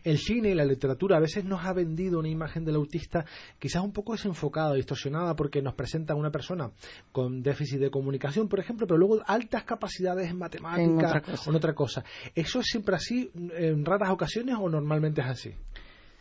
El 0.04 0.19
cine 0.19 0.50
y 0.50 0.54
la 0.54 0.64
literatura 0.64 1.16
a 1.16 1.21
veces 1.21 1.45
nos 1.45 1.64
ha 1.64 1.73
vendido 1.73 2.19
una 2.19 2.28
imagen 2.28 2.64
del 2.64 2.76
autista 2.76 3.25
quizás 3.59 3.83
un 3.83 3.92
poco 3.92 4.12
desenfocada, 4.12 4.75
distorsionada, 4.75 5.35
porque 5.35 5.62
nos 5.62 5.75
presentan 5.75 6.16
una 6.16 6.30
persona 6.30 6.71
con 7.12 7.42
déficit 7.42 7.80
de 7.80 7.90
comunicación, 7.90 8.49
por 8.49 8.61
ejemplo, 8.61 8.87
pero 8.87 8.99
luego 8.99 9.21
altas 9.26 9.64
capacidades 9.64 10.30
en 10.30 10.38
matemáticas 10.38 11.47
o 11.47 11.50
en 11.50 11.57
otra 11.57 11.75
cosa. 11.75 12.04
¿Eso 12.35 12.61
es 12.61 12.66
siempre 12.66 12.95
así 12.95 13.30
en 13.35 13.85
raras 13.85 14.11
ocasiones 14.11 14.57
o 14.61 14.69
normalmente 14.69 15.21
es 15.21 15.26
así? 15.26 15.54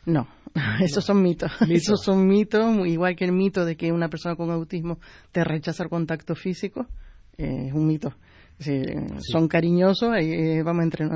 No, 0.06 0.28
esos 0.82 1.06
son 1.06 1.22
mitos. 1.24 1.52
Esos 1.70 2.02
son 2.04 2.28
mitos, 2.28 2.88
igual 2.88 3.16
que 3.16 3.26
el 3.26 3.32
mito 3.32 3.66
de 3.66 3.76
que 3.76 3.92
una 3.92 4.10
persona 4.10 4.36
con 4.36 4.50
autismo 4.50 5.00
te 5.32 5.44
rechaza 5.44 5.84
el 5.84 5.90
contacto 5.90 6.36
físico 6.36 6.88
es 7.40 7.74
un 7.74 7.88
mito. 7.88 8.14
Son 9.32 9.48
cariñosos, 9.48 10.14
eh, 10.20 10.62
vamos 10.64 10.84
entre, 10.84 11.08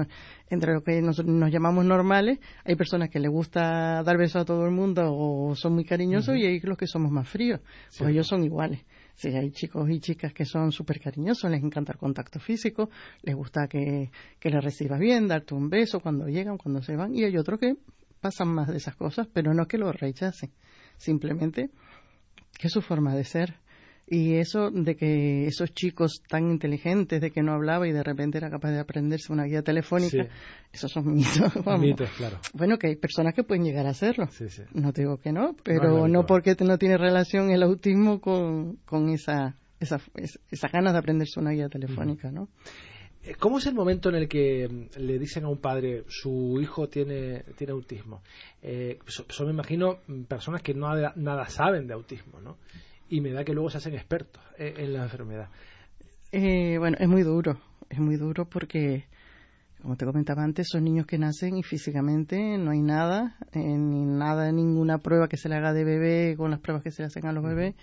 entre 0.50 0.74
lo 0.74 0.82
que 0.82 1.02
nos, 1.02 1.24
nos, 1.26 1.52
llamamos 1.52 1.84
normales, 1.84 2.40
hay 2.64 2.78
personas 2.78 3.10
que 3.10 3.20
les 3.20 3.30
gusta 3.30 4.02
dar 4.02 4.18
besos 4.18 4.44
a 4.44 4.46
todo 4.46 4.66
el 4.66 4.72
mundo 4.72 5.02
o 5.14 5.54
son 5.54 5.74
muy 5.74 5.84
cariñosos 5.84 6.38
y 6.38 6.46
hay 6.46 6.62
los 6.62 6.78
que 6.78 6.88
somos 6.88 7.12
más 7.12 7.28
fríos, 7.28 7.60
pues 7.98 8.10
ellos 8.10 8.28
son 8.28 8.46
iguales. 8.46 8.86
Sí, 9.16 9.28
hay 9.28 9.52
chicos 9.52 9.90
y 9.90 10.00
chicas 10.00 10.34
que 10.34 10.46
son 10.46 10.72
súper 10.72 11.02
cariñosos, 11.02 11.52
les 11.52 11.62
encanta 11.62 11.92
el 11.92 12.00
contacto 12.00 12.40
físico, 12.40 12.90
les 13.24 13.36
gusta 13.36 13.68
que, 13.68 14.10
que 14.40 14.50
les 14.50 14.64
recibas 14.64 15.00
bien, 15.00 15.28
darte 15.28 15.54
un 15.54 15.70
beso 15.70 16.00
cuando 16.00 16.28
llegan, 16.28 16.58
cuando 16.58 16.82
se 16.82 16.96
van, 16.96 17.14
y 17.14 17.26
hay 17.26 17.36
otros 17.38 17.60
que 17.60 17.76
pasan 18.22 18.48
más 18.48 18.70
de 18.70 18.78
esas 18.78 18.96
cosas, 18.96 19.28
pero 19.32 19.54
no 19.54 19.68
que 19.68 19.78
lo 19.78 19.92
rechacen, 19.92 20.52
simplemente 20.96 21.72
que 22.58 22.68
es 22.68 22.74
su 22.74 22.82
forma 22.82 23.14
de 23.16 23.26
ser. 23.26 23.56
Y 24.06 24.36
eso 24.36 24.70
de 24.70 24.96
que 24.96 25.48
esos 25.48 25.74
chicos 25.74 26.22
tan 26.28 26.52
inteligentes, 26.52 27.22
de 27.22 27.32
que 27.32 27.42
no 27.42 27.54
hablaba 27.54 27.88
y 27.88 27.92
de 27.92 28.04
repente 28.04 28.38
era 28.38 28.50
capaz 28.50 28.72
de 28.72 28.80
aprenderse 28.80 29.32
una 29.32 29.46
guía 29.46 29.62
telefónica, 29.62 30.28
esos 30.72 30.92
son 30.92 31.14
mitos. 31.14 31.52
Mitos, 31.80 32.10
claro. 32.18 32.38
Bueno, 32.54 32.78
que 32.78 32.88
hay 32.88 32.96
personas 32.96 33.34
que 33.34 33.44
pueden 33.44 33.64
llegar 33.64 33.88
a 33.88 33.92
hacerlo. 33.92 34.28
No 34.74 34.92
te 34.92 35.02
digo 35.02 35.18
que 35.18 35.32
no, 35.32 35.56
pero 35.64 36.08
no, 36.08 36.26
porque 36.26 36.56
no 36.60 36.78
tiene 36.78 36.98
relación 36.98 37.50
el 37.50 37.64
autismo 37.64 38.20
con, 38.20 38.78
con 38.86 39.10
esa, 39.10 39.56
esa, 39.80 40.02
esa 40.52 40.68
ganas 40.68 40.94
de 40.94 41.00
aprenderse 41.00 41.40
una 41.40 41.52
guía 41.52 41.70
telefónica, 41.70 42.32
¿no? 42.32 42.50
Eh, 43.24 43.36
¿Cómo 43.40 43.58
es 43.58 43.66
el 43.68 43.74
momento 43.74 44.10
en 44.10 44.16
el 44.16 44.28
que 44.28 44.68
mm, 44.68 45.00
le 45.00 45.18
dicen 45.18 45.46
a 45.46 45.50
un 45.50 45.58
padre 45.58 46.04
su 46.10 46.60
hijo 46.62 46.90
tiene, 46.90 47.44
tiene 47.58 47.72
autismo? 47.72 48.22
Eh, 48.62 49.00
son, 49.06 49.48
me 49.48 49.54
imagino, 49.54 50.00
mm, 50.08 50.24
personas 50.24 50.62
que 50.62 50.74
no 50.74 50.94
nada 51.16 51.48
saben 51.48 51.88
de 51.88 51.94
autismo, 51.94 52.42
¿no? 52.42 52.58
Y 53.14 53.22
me 53.22 53.32
da 53.32 53.44
que 53.44 53.54
luego 53.54 53.70
se 53.70 53.78
hacen 53.78 53.94
expertos 53.94 54.42
en, 54.58 54.92
la 54.92 55.04
enfermedad. 55.04 55.50
Eh, 56.32 56.80
bueno, 56.80 56.98
es 57.00 57.08
muy 57.08 57.22
duro, 57.22 57.60
es 57.88 58.00
muy 58.00 58.16
duro 58.16 58.50
porque, 58.50 59.06
como 59.84 59.96
te 59.98 60.06
comentaba 60.06 60.44
antes, 60.44 60.68
son 60.72 60.84
niños 60.84 61.06
que 61.06 61.20
nacen 61.20 61.56
y 61.56 61.62
físicamente 61.62 62.58
no 62.58 62.72
hay 62.72 62.82
nada, 62.82 63.38
eh, 63.52 63.60
ni 63.60 64.04
nada, 64.04 64.52
ninguna 64.52 64.98
prueba 64.98 65.28
que 65.28 65.38
se 65.38 65.48
le 65.48 65.54
haga 65.56 65.74
de 65.74 65.84
bebé 65.84 66.36
con 66.36 66.50
las 66.50 66.60
pruebas 66.60 66.82
que 66.82 66.90
se 66.90 67.04
le 67.04 67.06
hacen 67.06 67.28
a 67.28 67.34
los 67.34 67.44
bebés 67.44 67.76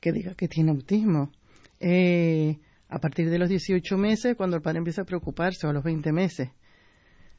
que 0.00 0.10
diga 0.10 0.34
que 0.34 0.48
tiene 0.48 0.70
autismo. 0.70 1.30
Eh, 1.78 2.58
a 2.88 2.98
partir 2.98 3.28
de 3.28 3.38
los 3.38 3.50
18 3.50 3.98
meses, 3.98 4.36
cuando 4.36 4.56
el 4.56 4.62
padre 4.62 4.78
empieza 4.78 5.02
a 5.02 5.04
preocuparse, 5.04 5.66
o 5.66 5.70
a 5.70 5.74
los 5.74 5.84
20 5.84 6.12
meses, 6.12 6.48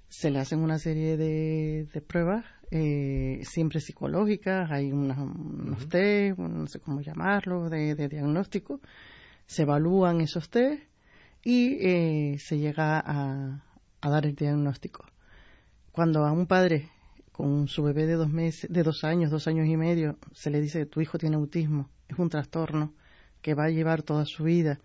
se 0.07 0.29
le 0.29 0.37
hacen 0.37 0.59
una 0.59 0.77
serie 0.77 1.17
de, 1.17 1.87
pruebas, 2.07 2.45
eh, 2.75 3.41
siempre 3.43 3.79
psicológicas, 3.79 4.71
hay 4.71 4.91
unos 4.91 5.87
test, 5.89 6.39
no 6.39 6.65
sé 6.65 6.79
cómo 6.79 7.01
llamarlo, 7.01 7.69
de, 7.69 7.93
diagnóstico, 8.09 8.81
se 9.45 9.61
evalúan 9.61 10.21
esos 10.21 10.49
test 10.49 10.81
y 11.43 11.77
eh, 11.79 12.37
se 12.39 12.57
llega 12.57 12.97
a, 13.05 13.61
dar 14.01 14.25
el 14.25 14.33
diagnóstico. 14.33 15.05
Cuando 15.91 16.25
a 16.25 16.31
un 16.31 16.47
padre 16.47 16.89
con 17.31 17.67
su 17.67 17.83
bebé 17.83 18.07
de 18.07 18.15
dos 18.15 18.31
meses, 18.31 18.67
de 18.71 18.81
dos 18.81 19.03
años, 19.03 19.29
dos 19.29 19.47
años 19.47 19.67
y 19.67 19.77
medio, 19.77 20.17
se 20.31 20.49
le 20.49 20.59
dice 20.59 20.79
que 20.79 20.85
tu 20.87 20.99
hijo 20.99 21.19
tiene 21.19 21.35
autismo, 21.35 21.91
es 22.07 22.17
un 22.17 22.29
trastorno 22.29 22.95
que 23.43 23.53
va 23.53 23.65
a 23.65 23.69
llevar 23.69 24.01
toda 24.01 24.25
su 24.25 24.45
vida, 24.45 24.79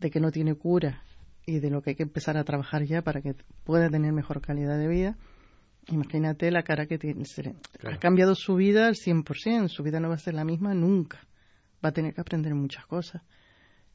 de 0.00 0.10
que 0.10 0.20
no 0.20 0.30
tiene 0.30 0.54
cura 0.54 1.02
y 1.44 1.58
de 1.58 1.68
lo 1.68 1.82
que 1.82 1.90
hay 1.90 1.96
que 1.96 2.04
empezar 2.04 2.38
a 2.38 2.44
trabajar 2.44 2.84
ya 2.84 3.02
para 3.02 3.20
que 3.20 3.34
pueda 3.64 3.90
tener 3.90 4.14
mejor 4.14 4.40
calidad 4.40 4.78
de 4.78 4.88
vida. 4.88 5.18
Imagínate 5.88 6.50
la 6.50 6.62
cara 6.62 6.86
que 6.86 6.98
tiene. 6.98 7.22
Ha 7.84 7.98
cambiado 7.98 8.34
su 8.34 8.56
vida 8.56 8.88
al 8.88 8.94
100%, 8.94 9.68
su 9.68 9.82
vida 9.82 10.00
no 10.00 10.08
va 10.08 10.16
a 10.16 10.18
ser 10.18 10.34
la 10.34 10.44
misma 10.44 10.74
nunca. 10.74 11.20
Va 11.84 11.90
a 11.90 11.92
tener 11.92 12.14
que 12.14 12.20
aprender 12.20 12.54
muchas 12.54 12.86
cosas. 12.86 13.22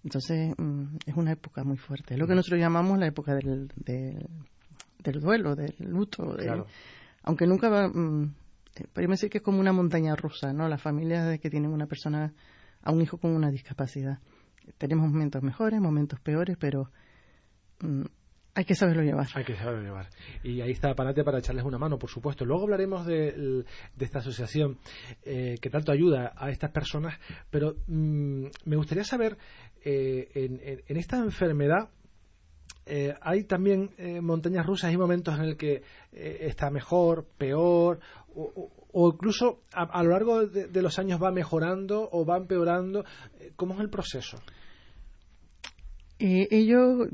Entonces, 0.03 0.53
mm, 0.57 0.97
es 1.05 1.15
una 1.15 1.33
época 1.33 1.63
muy 1.63 1.77
fuerte. 1.77 2.13
Es 2.13 2.19
lo 2.19 2.27
que 2.27 2.35
nosotros 2.35 2.59
llamamos 2.59 2.97
la 2.97 3.07
época 3.07 3.35
del, 3.35 3.69
del, 3.75 5.19
duelo, 5.19 5.55
del 5.55 5.75
luto. 5.79 6.35
Aunque 7.23 7.45
nunca 7.45 7.69
va. 7.69 7.87
Mm, 7.87 8.33
eh, 8.75 8.87
podríamos 8.93 9.19
decir 9.19 9.29
que 9.29 9.39
es 9.39 9.43
como 9.43 9.59
una 9.59 9.73
montaña 9.73 10.15
rusa, 10.15 10.53
¿no? 10.53 10.69
Las 10.69 10.81
familias 10.81 11.39
que 11.39 11.49
tienen 11.49 11.71
una 11.71 11.87
persona, 11.87 12.33
a 12.81 12.91
un 12.91 13.01
hijo 13.01 13.17
con 13.17 13.31
una 13.31 13.51
discapacidad. 13.51 14.19
Tenemos 14.77 15.09
momentos 15.09 15.43
mejores, 15.43 15.81
momentos 15.81 16.19
peores, 16.19 16.55
pero 16.57 16.89
Mm, 17.81 18.03
hay 18.53 18.65
que 18.65 18.75
saberlo 18.75 19.03
llevar. 19.03 19.27
Hay 19.33 19.45
que 19.45 19.55
saberlo 19.55 19.81
llevar. 19.81 20.09
Y 20.43 20.61
ahí 20.61 20.71
está 20.71 20.93
Panate 20.93 21.23
para 21.23 21.39
echarles 21.39 21.63
una 21.63 21.77
mano, 21.77 21.97
por 21.97 22.09
supuesto. 22.09 22.43
Luego 22.45 22.63
hablaremos 22.63 23.05
de, 23.05 23.63
esta 23.97 24.19
asociación 24.19 24.77
eh, 25.23 25.55
que 25.61 25.69
tanto 25.69 25.91
ayuda 25.91 26.33
a 26.35 26.49
estas 26.49 26.71
personas, 26.71 27.17
pero 27.49 27.75
mm, 27.87 28.45
me 28.65 28.75
gustaría 28.75 29.05
saber, 29.05 29.37
eh, 29.83 30.81
en, 30.87 30.97
esta 30.97 31.17
enfermedad, 31.17 31.89
eh, 32.85 33.13
hay 33.21 33.45
también 33.45 33.91
montañas 34.21 34.65
rusas 34.65 34.91
y 34.91 34.97
momentos 34.97 35.37
en 35.39 35.45
el 35.45 35.55
que 35.55 35.83
está 36.11 36.69
mejor, 36.71 37.25
peor, 37.37 37.99
o, 38.35 39.11
incluso 39.13 39.61
a, 39.71 40.03
lo 40.03 40.11
largo 40.11 40.45
de, 40.45 40.81
los 40.81 40.99
años 40.99 41.21
va 41.21 41.31
mejorando 41.31 42.09
o 42.11 42.25
va 42.25 42.37
empeorando. 42.37 43.05
¿Cómo 43.55 43.75
es 43.75 43.79
el 43.79 43.89
proceso? 43.89 44.41
Eh, 46.23 46.47
ello 46.51 47.07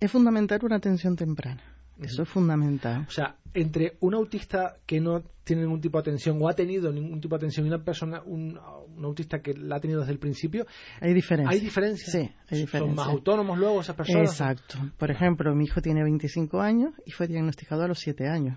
es 0.00 0.10
fundamental 0.10 0.60
una 0.62 0.76
atención 0.76 1.16
temprana. 1.16 1.62
Eso 2.00 2.22
es 2.22 2.28
fundamental. 2.28 3.04
O 3.08 3.10
sea, 3.10 3.36
entre 3.52 3.96
un 4.00 4.14
autista 4.14 4.76
que 4.86 5.00
no 5.00 5.22
tiene 5.44 5.62
ningún 5.62 5.80
tipo 5.80 5.98
de 5.98 6.02
atención 6.02 6.38
o 6.40 6.48
ha 6.48 6.54
tenido 6.54 6.92
ningún 6.92 7.20
tipo 7.20 7.34
de 7.34 7.40
atención 7.40 7.66
y 7.66 7.68
una 7.68 7.82
persona, 7.82 8.22
un, 8.24 8.58
autista 9.02 9.40
que 9.40 9.54
la 9.54 9.76
ha 9.76 9.80
tenido 9.80 10.00
desde 10.00 10.12
el 10.12 10.18
principio, 10.18 10.66
hay 11.00 11.12
diferencias. 11.12 11.54
Hay 11.54 11.60
diferencias. 11.60 12.10
Sí, 12.10 12.30
hay 12.48 12.60
diferencias. 12.60 12.80
Son 12.80 12.94
más 12.94 13.08
autónomos 13.08 13.58
luego 13.58 13.80
esas 13.80 13.96
personas. 13.96 14.30
Exacto. 14.30 14.78
Por 14.96 15.10
ejemplo, 15.10 15.54
mi 15.54 15.64
hijo 15.64 15.82
tiene 15.82 16.02
25 16.02 16.60
años 16.60 16.94
y 17.04 17.10
fue 17.10 17.26
diagnosticado 17.26 17.82
a 17.82 17.88
los 17.88 17.98
7 17.98 18.28
años. 18.28 18.56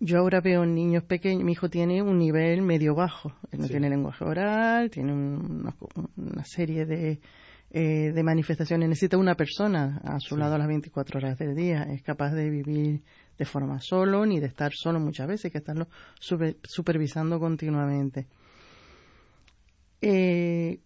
yo 0.00 0.18
ahora 0.18 0.40
veo 0.40 0.64
niños 0.64 1.02
pequeños, 1.04 1.44
mi 1.44 1.52
hijo 1.52 1.68
tiene 1.68 2.02
un 2.02 2.18
nivel 2.18 2.62
medio 2.62 2.94
bajo, 2.94 3.34
él 3.50 3.60
no 3.60 3.68
tiene 3.68 3.90
lenguaje 3.90 4.24
oral, 4.24 4.90
tiene 4.90 5.12
una, 5.12 6.44
serie 6.44 6.86
de, 6.86 7.20
eh, 7.70 8.12
de 8.14 8.22
manifestaciones, 8.22 8.88
necesita 8.88 9.18
una 9.18 9.34
persona 9.34 10.00
a 10.02 10.18
su 10.20 10.36
lado 10.36 10.54
a 10.54 10.58
las 10.58 10.68
24 10.68 11.18
horas 11.18 11.38
del 11.38 11.54
día, 11.54 11.82
es 11.82 12.02
capaz 12.02 12.32
de 12.32 12.48
vivir 12.48 13.02
de 13.36 13.44
forma 13.44 13.80
solo, 13.80 14.24
ni 14.24 14.40
de 14.40 14.46
estar 14.46 14.72
solo 14.74 14.98
muchas 15.00 15.28
veces, 15.28 15.46
hay 15.46 15.50
que 15.50 15.58
estarlo 15.58 15.88
supervisando 16.18 17.38
continuamente. 17.38 18.26
Eh, 20.00 20.80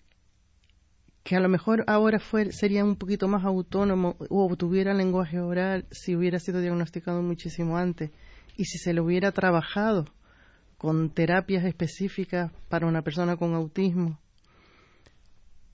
que 1.23 1.37
a 1.37 1.41
lo 1.41 1.49
mejor 1.49 1.85
ahora 1.87 2.21
sería 2.51 2.85
un 2.85 2.97
poquito 2.97 3.29
más 3.29 3.45
autónomo 3.45 4.17
o 4.29 4.57
tuviera 4.57 4.93
lenguaje 4.93 5.39
oral 5.41 5.87
si 5.91 6.17
hubiera 6.17 6.41
sido 6.41 6.61
diagnosticado 6.61 7.23
muchísimo 7.23 7.77
antes. 7.77 8.11
Y 8.57 8.65
si 8.65 8.79
se 8.79 8.93
le 8.93 9.01
hubiera 9.01 9.31
trabajado 9.33 10.07
con 10.77 11.11
terapias 11.11 11.65
específicas 11.65 12.51
para 12.69 12.87
una 12.87 13.03
persona 13.03 13.37
con 13.37 13.55
autismo, 13.55 14.19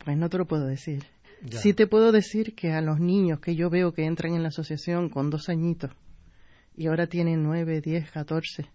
pues 0.09 0.17
no 0.17 0.31
te 0.31 0.39
lo 0.39 0.47
puedo 0.47 0.65
decir. 0.65 1.05
Sí 1.51 1.75
te 1.75 1.87
puedo 1.87 2.13
decir 2.13 2.55
que 2.55 2.73
a 2.73 2.81
los 2.81 2.99
niños 2.99 3.41
que 3.41 3.55
yo 3.55 3.69
veo 3.69 3.93
que 3.93 4.07
entran 4.07 4.33
en 4.33 4.43
la 4.43 4.49
asociación 4.49 5.11
con 5.11 5.29
dos 5.29 5.51
añitos 5.51 5.91
y 6.75 6.87
ahora 6.87 7.09
tienen 7.09 7.43
nueve, 7.43 7.83
diez, 7.83 8.11
catorce 8.11 8.71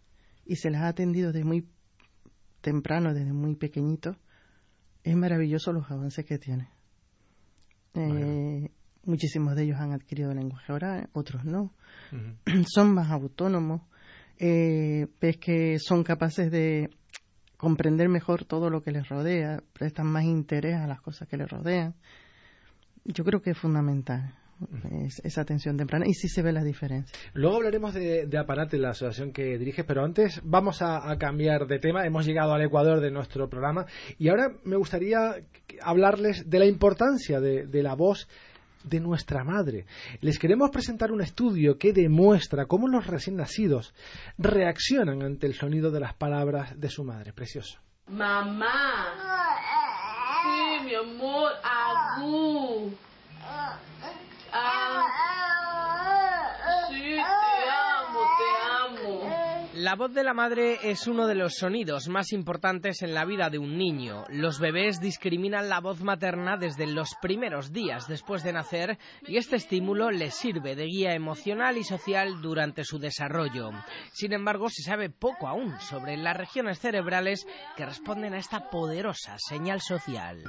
y 0.45 0.57
se 0.57 0.69
les 0.69 0.79
ha 0.81 0.89
atendido 0.89 1.31
desde 1.31 1.43
muy 1.43 1.67
temprano, 2.61 3.15
desde 3.15 3.33
muy 3.33 3.55
pequeñitos, 3.55 4.15
es 5.03 5.15
maravilloso 5.15 5.73
los 5.73 5.89
avances 5.89 6.23
que 6.23 6.37
tiene. 6.37 6.69
Eh, 7.95 8.69
muchísimos 9.03 9.55
de 9.55 9.63
ellos 9.63 9.79
han 9.79 9.91
adquirido 9.91 10.35
lenguaje 10.35 10.71
oral, 10.71 11.09
otros 11.13 11.45
no. 11.45 11.73
Son 12.67 12.93
más 12.93 13.09
autónomos, 13.09 13.81
eh, 14.37 15.07
ves 15.19 15.37
que 15.37 15.79
son 15.79 16.03
capaces 16.03 16.51
de 16.51 16.91
comprender 17.63 18.09
mejor 18.09 18.43
todo 18.43 18.69
lo 18.69 18.83
que 18.83 18.91
les 18.91 19.07
rodea, 19.07 19.63
prestan 19.71 20.07
más 20.07 20.25
interés 20.25 20.75
a 20.75 20.85
las 20.85 20.99
cosas 20.99 21.29
que 21.29 21.37
les 21.37 21.49
rodean. 21.49 21.95
Yo 23.05 23.23
creo 23.23 23.41
que 23.41 23.51
es 23.51 23.57
fundamental 23.57 24.35
esa 25.23 25.41
atención 25.41 25.77
temprana 25.77 26.05
y 26.05 26.13
sí 26.13 26.27
se 26.27 26.41
ve 26.41 26.51
la 26.51 26.61
diferencia. 26.61 27.17
Luego 27.33 27.55
hablaremos 27.55 27.93
de, 27.93 28.25
de 28.27 28.37
Aparate, 28.37 28.77
la 28.77 28.89
asociación 28.89 29.31
que 29.31 29.57
diriges, 29.57 29.85
pero 29.85 30.03
antes 30.03 30.41
vamos 30.43 30.81
a, 30.81 31.17
cambiar 31.17 31.65
de 31.65 31.79
tema. 31.79 32.05
Hemos 32.05 32.25
llegado 32.25 32.53
al 32.53 32.61
Ecuador 32.61 32.99
de 32.99 33.11
nuestro 33.11 33.49
programa 33.49 33.85
y 34.17 34.27
ahora 34.27 34.51
me 34.65 34.75
gustaría 34.75 35.35
hablarles 35.81 36.49
de 36.49 36.59
la 36.59 36.65
importancia 36.65 37.39
de, 37.39 37.65
de 37.65 37.81
la 37.81 37.95
voz 37.95 38.27
de 38.83 38.99
nuestra 38.99 39.43
madre. 39.43 39.85
Les 40.21 40.37
queremos 40.37 40.69
presentar 40.69 41.11
un 41.11 41.21
estudio 41.21 41.77
que 41.77 41.93
demuestra 41.93 42.65
cómo 42.65 42.87
los 42.87 43.07
recién 43.07 43.37
nacidos 43.37 43.93
reaccionan 44.37 45.21
ante 45.23 45.47
el 45.47 45.53
sonido 45.53 45.91
de 45.91 45.99
las 45.99 46.13
palabras 46.13 46.79
de 46.79 46.89
su 46.89 47.03
madre. 47.03 47.33
Precioso. 47.33 47.79
Mamá. 48.07 48.69
Sí, 50.43 50.83
mi 50.83 50.93
amor. 50.93 51.53
Agú. 51.63 52.91
La 59.83 59.95
voz 59.95 60.13
de 60.13 60.23
la 60.23 60.33
madre 60.33 60.79
es 60.81 61.07
uno 61.07 61.27
de 61.27 61.35
los 61.35 61.55
sonidos 61.55 62.07
más 62.07 62.31
importantes 62.31 63.01
en 63.01 63.13
la 63.13 63.25
vida 63.25 63.49
de 63.49 63.57
un 63.57 63.77
niño. 63.77 64.23
Los 64.29 64.57
bebés 64.57 65.01
discriminan 65.01 65.67
la 65.67 65.81
voz 65.81 65.99
materna 65.99 66.55
desde 66.55 66.87
los 66.87 67.15
primeros 67.21 67.73
días 67.73 68.07
después 68.07 68.43
de 68.43 68.53
nacer 68.53 68.97
y 69.27 69.35
este 69.35 69.57
estímulo 69.57 70.09
les 70.09 70.35
sirve 70.35 70.77
de 70.77 70.85
guía 70.85 71.13
emocional 71.15 71.75
y 71.75 71.83
social 71.83 72.41
durante 72.41 72.85
su 72.85 72.97
desarrollo. 72.97 73.71
Sin 74.13 74.31
embargo, 74.31 74.69
se 74.69 74.83
sabe 74.83 75.09
poco 75.09 75.49
aún 75.49 75.77
sobre 75.81 76.15
las 76.15 76.37
regiones 76.37 76.79
cerebrales 76.79 77.45
que 77.75 77.85
responden 77.85 78.35
a 78.35 78.39
esta 78.39 78.69
poderosa 78.69 79.35
señal 79.37 79.81
social. 79.81 80.45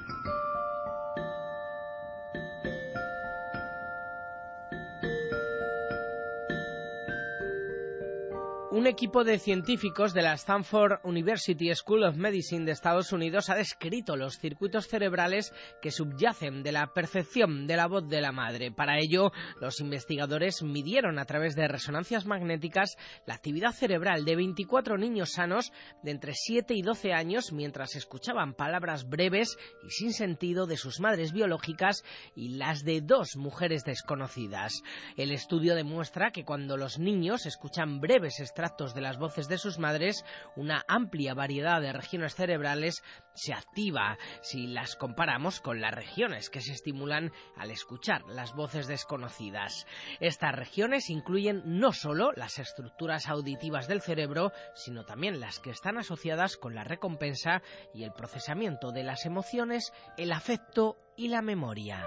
Un 8.84 8.90
equipo 8.90 9.24
de 9.24 9.38
científicos 9.38 10.12
de 10.12 10.20
la 10.20 10.34
Stanford 10.34 11.00
University 11.04 11.74
School 11.74 12.04
of 12.04 12.16
Medicine 12.16 12.66
de 12.66 12.72
Estados 12.72 13.14
Unidos 13.14 13.48
ha 13.48 13.54
descrito 13.54 14.14
los 14.14 14.36
circuitos 14.38 14.88
cerebrales 14.88 15.54
que 15.80 15.90
subyacen 15.90 16.62
de 16.62 16.70
la 16.70 16.92
percepción 16.92 17.66
de 17.66 17.76
la 17.76 17.86
voz 17.86 18.06
de 18.06 18.20
la 18.20 18.30
madre. 18.30 18.72
Para 18.72 18.98
ello, 18.98 19.32
los 19.58 19.80
investigadores 19.80 20.62
midieron 20.62 21.18
a 21.18 21.24
través 21.24 21.56
de 21.56 21.66
resonancias 21.66 22.26
magnéticas 22.26 22.98
la 23.24 23.36
actividad 23.36 23.72
cerebral 23.72 24.26
de 24.26 24.36
24 24.36 24.98
niños 24.98 25.32
sanos 25.32 25.72
de 26.02 26.10
entre 26.10 26.34
7 26.34 26.74
y 26.74 26.82
12 26.82 27.14
años 27.14 27.52
mientras 27.54 27.96
escuchaban 27.96 28.52
palabras 28.52 29.08
breves 29.08 29.56
y 29.82 29.92
sin 29.92 30.12
sentido 30.12 30.66
de 30.66 30.76
sus 30.76 31.00
madres 31.00 31.32
biológicas 31.32 32.04
y 32.36 32.58
las 32.58 32.84
de 32.84 33.00
dos 33.00 33.36
mujeres 33.36 33.82
desconocidas. 33.84 34.82
El 35.16 35.30
estudio 35.30 35.74
demuestra 35.74 36.32
que 36.32 36.44
cuando 36.44 36.76
los 36.76 36.98
niños 36.98 37.46
escuchan 37.46 37.98
breves 37.98 38.40
de 38.74 39.00
las 39.00 39.18
voces 39.18 39.46
de 39.46 39.56
sus 39.56 39.78
madres, 39.78 40.24
una 40.56 40.82
amplia 40.88 41.32
variedad 41.32 41.80
de 41.80 41.92
regiones 41.92 42.34
cerebrales 42.34 43.04
se 43.34 43.54
activa 43.54 44.18
si 44.42 44.66
las 44.66 44.96
comparamos 44.96 45.60
con 45.60 45.80
las 45.80 45.94
regiones 45.94 46.50
que 46.50 46.60
se 46.60 46.72
estimulan 46.72 47.30
al 47.56 47.70
escuchar 47.70 48.24
las 48.26 48.52
voces 48.52 48.88
desconocidas. 48.88 49.86
Estas 50.18 50.56
regiones 50.56 51.08
incluyen 51.08 51.62
no 51.64 51.92
solo 51.92 52.32
las 52.32 52.58
estructuras 52.58 53.28
auditivas 53.28 53.86
del 53.86 54.02
cerebro, 54.02 54.50
sino 54.74 55.04
también 55.04 55.38
las 55.38 55.60
que 55.60 55.70
están 55.70 55.96
asociadas 55.96 56.56
con 56.56 56.74
la 56.74 56.82
recompensa 56.82 57.62
y 57.94 58.02
el 58.02 58.12
procesamiento 58.12 58.90
de 58.90 59.04
las 59.04 59.24
emociones, 59.24 59.92
el 60.16 60.32
afecto 60.32 60.96
y 61.16 61.28
la 61.28 61.42
memoria. 61.42 62.04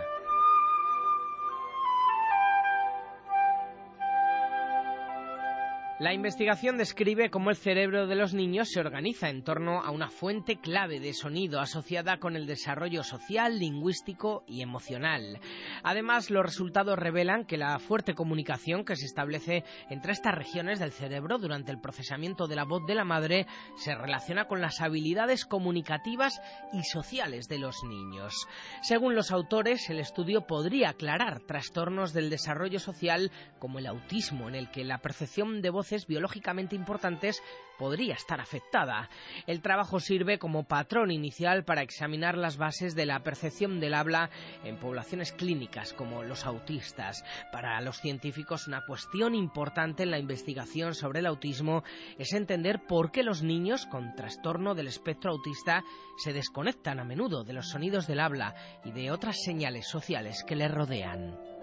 La 6.00 6.14
investigación 6.14 6.78
describe 6.78 7.32
cómo 7.32 7.50
el 7.50 7.56
cerebro 7.56 8.06
de 8.06 8.14
los 8.14 8.36
niños 8.36 8.70
se 8.70 8.80
organiza 8.80 9.30
en 9.30 9.42
torno 9.42 9.82
a 9.82 9.90
una 9.90 10.10
fuente 10.10 10.58
clave 10.58 11.00
de 11.00 11.12
sonido 11.12 11.60
asociada 11.60 12.20
con 12.20 12.36
el 12.36 12.46
desarrollo 12.46 13.02
social, 13.02 13.58
lingüístico 13.58 14.44
y 14.46 14.62
emocional. 14.62 15.40
Además, 15.82 16.30
los 16.30 16.46
resultados 16.46 17.00
revelan 17.00 17.46
que 17.46 17.58
la 17.58 17.80
fuerte 17.80 18.14
comunicación 18.14 18.86
que 18.86 18.96
se 18.96 19.08
establece 19.08 19.64
entre 19.90 20.12
estas 20.12 20.36
regiones 20.36 20.78
del 20.78 20.92
cerebro 20.92 21.40
durante 21.40 21.72
el 21.72 21.82
procesamiento 21.82 22.46
de 22.46 22.58
la 22.58 22.66
voz 22.66 22.86
de 22.86 22.94
la 22.94 23.04
madre 23.04 23.48
se 23.78 23.96
relaciona 23.96 24.46
con 24.46 24.62
las 24.62 24.82
habilidades 24.82 25.46
comunicativas 25.46 26.40
y 26.74 26.84
sociales 26.84 27.48
de 27.48 27.58
los 27.58 27.84
niños. 27.84 28.36
Según 28.84 29.16
los 29.16 29.32
autores, 29.32 29.90
el 29.90 29.98
estudio 29.98 30.46
podría 30.46 30.90
aclarar 30.90 31.40
trastornos 31.40 32.14
del 32.14 32.30
desarrollo 32.30 32.78
social 32.78 33.32
como 33.58 33.80
el 33.80 33.88
autismo, 33.88 34.48
en 34.48 34.54
el 34.54 34.70
que 34.70 34.84
la 34.84 35.00
percepción 35.00 35.64
de 35.64 35.72
voz 35.72 35.87
biológicamente 36.08 36.76
importantes 36.76 37.42
podría 37.78 38.16
estar 38.16 38.42
afectada. 38.42 39.10
El 39.46 39.62
trabajo 39.62 40.00
sirve 40.00 40.40
como 40.40 40.68
patrón 40.68 41.12
inicial 41.12 41.64
para 41.64 41.82
examinar 41.82 42.38
las 42.38 42.58
bases 42.58 42.96
de 42.96 43.06
la 43.06 43.22
percepción 43.22 43.80
del 43.80 43.94
habla 43.94 44.30
en 44.64 44.80
poblaciones 44.80 45.32
clínicas 45.32 45.94
como 45.94 46.24
los 46.24 46.46
autistas. 46.46 47.24
Para 47.52 47.80
los 47.82 47.98
científicos 47.98 48.68
una 48.68 48.86
cuestión 48.86 49.36
importante 49.36 50.04
en 50.04 50.12
la 50.12 50.20
investigación 50.20 50.96
sobre 50.96 51.20
el 51.20 51.28
autismo 51.28 51.84
es 52.18 52.34
entender 52.34 52.82
por 52.88 53.12
qué 53.12 53.24
los 53.24 53.44
niños 53.44 53.86
con 53.86 54.16
trastorno 54.16 54.76
del 54.76 54.88
espectro 54.88 55.32
autista 55.32 55.84
se 56.18 56.34
desconectan 56.34 57.00
a 57.00 57.06
menudo 57.06 57.44
de 57.44 57.54
los 57.54 57.70
sonidos 57.70 58.08
del 58.08 58.20
habla 58.20 58.56
y 58.84 58.92
de 58.92 59.12
otras 59.12 59.38
señales 59.44 59.88
sociales 59.88 60.44
que 60.46 60.56
les 60.56 60.72
rodean. 60.72 61.57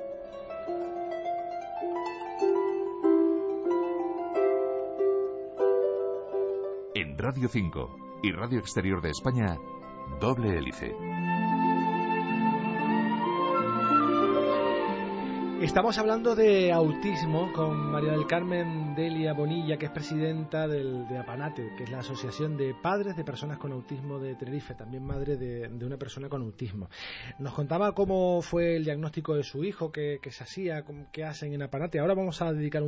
En 6.96 7.18
Radio 7.18 7.48
5 7.48 8.20
y 8.22 8.30
Radio 8.30 8.60
Exterior 8.60 9.02
de 9.02 9.10
España, 9.10 9.58
doble 10.20 10.56
hélice. 10.56 10.94
Estamos 15.64 15.96
hablando 15.96 16.36
de 16.36 16.70
autismo 16.72 17.50
con 17.54 17.90
María 17.90 18.12
del 18.12 18.26
Carmen 18.26 18.94
Delia 18.94 19.32
Bonilla, 19.32 19.78
que 19.78 19.86
es 19.86 19.90
presidenta 19.90 20.68
de 20.68 21.18
APANATE, 21.18 21.74
que 21.74 21.84
es 21.84 21.90
la 21.90 22.00
Asociación 22.00 22.58
de 22.58 22.74
Padres 22.74 23.16
de 23.16 23.24
Personas 23.24 23.56
con 23.56 23.72
Autismo 23.72 24.18
de 24.18 24.34
Tenerife, 24.34 24.74
también 24.74 25.02
madre 25.06 25.38
de, 25.38 25.86
una 25.86 25.96
persona 25.96 26.28
con 26.28 26.42
autismo. 26.42 26.90
Nos 27.38 27.54
contaba 27.54 27.92
cómo 27.92 28.42
fue 28.42 28.76
el 28.76 28.84
diagnóstico 28.84 29.36
de 29.36 29.42
su 29.42 29.64
hijo, 29.64 29.90
qué, 29.90 30.20
se 30.30 30.44
hacía, 30.44 30.84
qué 31.10 31.24
hacen 31.24 31.54
en 31.54 31.62
APANATE. 31.62 31.98
Ahora 31.98 32.14
vamos 32.14 32.42
a 32.42 32.52
dedicar 32.52 32.82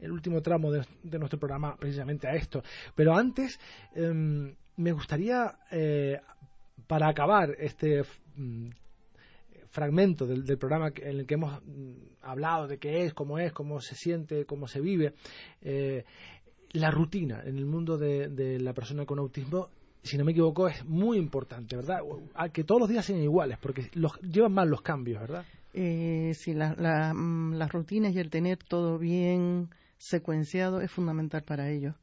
el 0.00 0.10
último 0.12 0.42
tramo 0.42 0.72
de, 0.72 0.84
nuestro 1.16 1.38
programa 1.38 1.76
precisamente 1.76 2.26
a 2.26 2.34
esto. 2.34 2.64
Pero 2.96 3.14
antes, 3.14 3.60
em, 3.94 4.56
me 4.76 4.90
gustaría, 4.90 5.60
eh, 5.70 6.20
para 6.88 7.08
acabar 7.08 7.54
este 7.56 8.02
mm, 8.34 8.70
fragmento 9.70 10.26
del, 10.26 10.44
programa 10.58 10.92
en 10.96 11.20
el 11.20 11.26
que 11.26 11.34
hemos 11.34 11.62
mm, 11.62 11.92
hablado 12.22 12.66
de 12.66 12.78
qué 12.78 13.04
es, 13.04 13.14
cómo 13.14 13.38
es, 13.38 13.52
cómo 13.52 13.80
se 13.80 13.94
siente, 13.94 14.44
cómo 14.44 14.68
se 14.68 14.80
vive, 14.80 15.14
eh, 15.62 16.04
la 16.72 16.90
rutina 16.90 17.42
en 17.44 17.56
el 17.56 17.66
mundo 17.66 17.96
de, 17.98 18.58
la 18.60 18.72
persona 18.72 19.04
con 19.04 19.18
autismo 19.18 19.68
si 20.02 20.16
no 20.16 20.24
me 20.24 20.32
equivoco, 20.32 20.66
es 20.66 20.82
muy 20.86 21.18
importante, 21.18 21.76
¿verdad? 21.76 22.00
que 22.54 22.64
todos 22.64 22.80
los 22.80 22.88
días 22.88 23.04
sean 23.04 23.20
iguales, 23.20 23.58
porque 23.60 23.90
los, 23.92 24.18
llevan 24.22 24.52
mal 24.52 24.70
los 24.70 24.80
cambios, 24.80 25.20
¿verdad? 25.20 25.44
Eh, 25.74 26.32
sí, 26.34 26.54
la, 26.54 27.12
mm, 27.12 27.56
las 27.56 27.70
rutinas 27.70 28.14
y 28.14 28.18
el 28.18 28.30
tener 28.30 28.56
todo 28.56 28.98
bien 28.98 29.68
secuenciado 29.98 30.80
es 30.80 30.90
fundamental 30.90 31.42
para 31.42 31.68
ellos. 31.68 31.94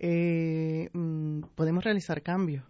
Eh, 0.00 0.90
mm, 0.92 1.42
podemos 1.54 1.84
realizar 1.84 2.22
cambios, 2.22 2.64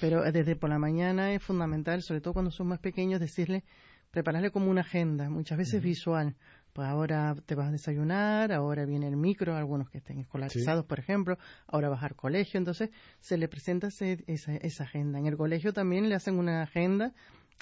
pero 0.00 0.22
desde 0.32 0.56
por 0.56 0.70
la 0.70 0.78
mañana 0.78 1.34
es 1.34 1.42
fundamental, 1.42 2.02
sobre 2.02 2.22
todo 2.22 2.32
cuando 2.32 2.50
son 2.50 2.68
más 2.68 2.78
pequeños, 2.78 3.20
decirle, 3.20 3.64
prepararle 4.10 4.50
como 4.50 4.70
una 4.70 4.82
agenda, 4.82 5.28
muchas 5.30 5.58
veces 5.58 5.82
visual. 5.82 6.36
Pues 6.72 6.88
ahora 6.88 7.34
te 7.46 7.56
vas 7.56 7.68
a 7.68 7.72
desayunar, 7.72 8.52
ahora 8.52 8.84
viene 8.86 9.08
el 9.08 9.16
micro, 9.16 9.56
algunos 9.56 9.90
que 9.90 9.98
estén 9.98 10.18
escolarizados, 10.18 10.84
por 10.84 11.00
ejemplo, 11.00 11.36
ahora 11.66 11.88
vas 11.88 12.04
al 12.04 12.14
colegio, 12.14 12.58
entonces 12.58 12.90
se 13.18 13.36
le 13.38 13.48
presenta 13.48 13.88
esa, 13.88 14.54
esa 14.54 14.84
agenda. 14.84 15.18
En 15.18 15.26
el 15.26 15.36
colegio 15.36 15.72
también 15.72 16.08
le 16.08 16.14
hacen 16.14 16.38
una 16.38 16.62
agenda 16.62 17.12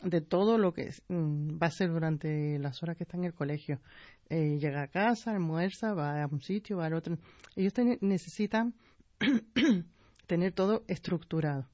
de 0.05 0.21
todo 0.21 0.59
lo 0.59 0.73
que 0.73 0.93
mm, 1.09 1.59
va 1.61 1.69
a 1.69 1.71
ser 1.71 1.91
durante 1.91 2.59
las 2.59 2.83
horas 2.83 2.97
que 2.97 3.05
está 3.05 3.17
en 3.17 3.25
el 3.25 3.35
colegio. 3.35 3.81
Eh, 4.29 4.59
llega 4.61 4.83
a 4.83 4.89
casa, 4.89 5.33
almuerza, 5.33 5.95
va 5.95 6.23
a 6.23 6.27
un 6.27 6.43
sitio, 6.43 6.77
va 6.77 6.87
al 6.87 6.95
otro. 6.95 7.19
Ellos 7.57 7.73
necesitan 8.01 8.75
tener 10.27 10.53
todo 10.53 10.85
estructurado. 10.87 11.67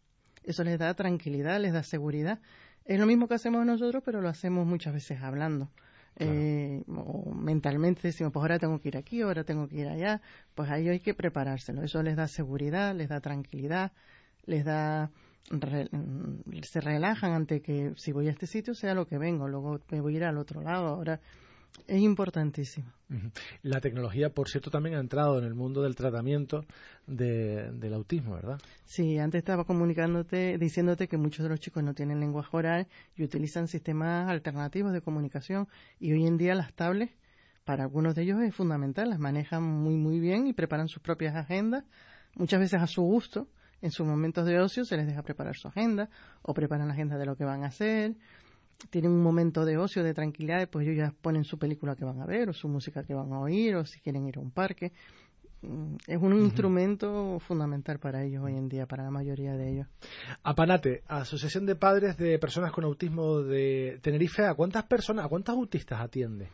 Eso 0.45 0.63
les 0.63 0.79
da 0.79 0.95
tranquilidad, 0.95 1.61
les 1.61 1.73
da 1.73 1.83
seguridad. 1.83 2.41
Es 2.85 3.01
lo 3.01 3.07
mismo 3.07 3.29
que 3.29 3.35
hacemos 3.35 3.65
nosotros, 3.65 4.03
pero 4.05 4.21
lo 4.21 4.29
hacemos 4.29 4.67
muchas 4.67 4.93
veces 4.93 5.23
hablando. 5.23 5.71
Eh, 6.17 6.85
o 6.87 7.33
mentalmente 7.33 8.03
decimos, 8.03 8.33
pues 8.33 8.43
ahora 8.43 8.59
tengo 8.59 8.81
que 8.81 8.89
ir 8.89 8.97
aquí, 8.97 9.23
ahora 9.23 9.43
tengo 9.43 9.67
que 9.69 9.79
ir 9.79 9.89
allá, 9.89 10.21
pues 10.55 10.71
ahí 10.71 10.89
hay 10.89 11.01
que 11.01 11.15
preparárselo. 11.15 11.83
Eso 11.83 12.03
les 12.03 12.17
da 12.17 12.29
seguridad, 12.29 12.95
les 12.95 13.09
da 13.09 13.21
tranquilidad, 13.21 13.93
les 14.45 14.65
da 14.65 15.11
se 16.63 16.81
relajan 16.81 17.33
ante 17.33 17.61
que 17.61 17.93
si 17.97 18.13
voy 18.13 18.29
a 18.29 18.31
este 18.31 18.47
sitio 18.47 18.75
sea 18.75 18.95
lo 18.95 19.07
que 19.07 19.19
vengo, 19.19 19.47
luego 19.47 19.79
me 19.91 20.01
voy 20.01 20.15
a 20.15 20.17
ir 20.17 20.25
al 20.25 20.39
otro 20.39 20.63
lado. 20.63 20.89
Ahora 20.89 21.21
es 21.87 22.01
importantísimo. 22.01 22.91
La 23.63 23.81
tecnología, 23.81 24.31
por 24.31 24.49
cierto, 24.49 24.71
también 24.71 24.97
ha 24.97 25.01
entrado 25.01 25.39
en 25.39 25.45
el 25.45 25.55
mundo 25.55 25.83
del 25.83 25.95
tratamiento 25.95 26.65
del 27.07 27.95
autismo, 27.95 28.35
¿verdad? 28.35 28.61
Sí, 28.85 29.19
antes 29.19 29.39
estaba 29.39 29.65
comunicándote, 29.65 30.59
diciéndote 30.59 31.09
que 31.09 31.17
muchos 31.17 31.43
de 31.43 31.51
los 31.51 31.61
chicos 31.61 31.83
no 31.83 31.95
tienen 31.95 32.21
lenguaje 32.21 32.57
oral 32.57 32.87
y 33.17 33.23
utilizan 33.23 33.69
sistemas 33.69 34.29
alternativos 34.31 34.93
de 34.93 35.01
comunicación 35.01 35.69
y 36.01 36.13
hoy 36.13 36.27
en 36.27 36.39
día 36.39 36.55
las 36.55 36.73
tablets 36.75 37.13
para 37.65 37.85
algunos 37.85 38.15
de 38.15 38.23
ellos 38.23 38.41
es 38.43 38.55
fundamental, 38.55 39.11
las 39.11 39.19
manejan 39.19 39.63
muy 39.63 39.97
muy 39.97 40.21
bien 40.21 40.47
y 40.47 40.53
preparan 40.53 40.89
sus 40.89 41.03
propias 41.03 41.35
agendas, 41.35 41.85
muchas 42.35 42.61
veces 42.61 42.81
a 42.81 42.87
su 42.87 43.03
gusto. 43.03 43.49
En 43.81 43.91
sus 43.91 44.07
momentos 44.07 44.47
de 44.47 44.59
ocio 44.61 44.87
se 44.87 44.97
les 44.97 45.07
deja 45.07 45.23
preparar 45.23 45.57
su 45.57 45.69
agenda 45.69 46.09
o 46.41 46.55
preparan 46.55 46.89
la 46.89 46.95
agenda 46.95 47.19
de 47.19 47.27
lo 47.27 47.37
que 47.37 47.45
van 47.45 47.65
a 47.65 47.67
hacer 47.67 48.15
tienen 48.91 49.13
un 49.13 49.23
momento 49.23 49.65
de 49.65 49.77
ocio, 49.79 50.03
de 50.03 50.15
tranquilidad, 50.15 50.69
pues 50.69 50.87
ellos 50.87 50.97
ya 50.99 51.15
ponen 51.23 51.45
su 51.45 51.59
película 51.59 51.97
que 51.97 52.05
van 52.05 52.21
a 52.21 52.27
ver 52.27 52.49
o 52.49 52.53
su 52.53 52.69
música 52.69 53.05
que 53.05 53.15
van 53.15 53.33
a 53.33 53.41
oír 53.41 53.77
o 53.77 53.85
si 53.85 54.01
quieren 54.01 54.27
ir 54.27 54.37
a 54.39 54.41
un 54.41 54.51
parque. 54.51 54.93
Mm, 55.63 55.97
es 56.07 56.19
un 56.21 56.35
instrumento 56.35 57.39
fundamental 57.41 57.99
para 57.99 58.23
ellos 58.23 58.43
hoy 58.45 58.55
en 58.55 58.69
día, 58.69 58.87
para 58.87 59.05
la 59.05 59.11
mayoría 59.11 59.55
de 59.57 59.73
ellos. 59.73 59.87
Apanate, 60.43 61.03
Asociación 61.07 61.67
de 61.67 61.77
Padres 61.77 62.17
de 62.17 62.39
Personas 62.39 62.73
con 62.73 62.85
Autismo 62.85 63.41
de 63.41 63.99
Tenerife, 64.03 64.45
¿a 64.45 64.55
cuántas 64.55 64.85
personas, 64.85 65.25
a 65.25 65.29
cuántos 65.29 65.55
autistas 65.57 66.01
atiende? 66.01 66.49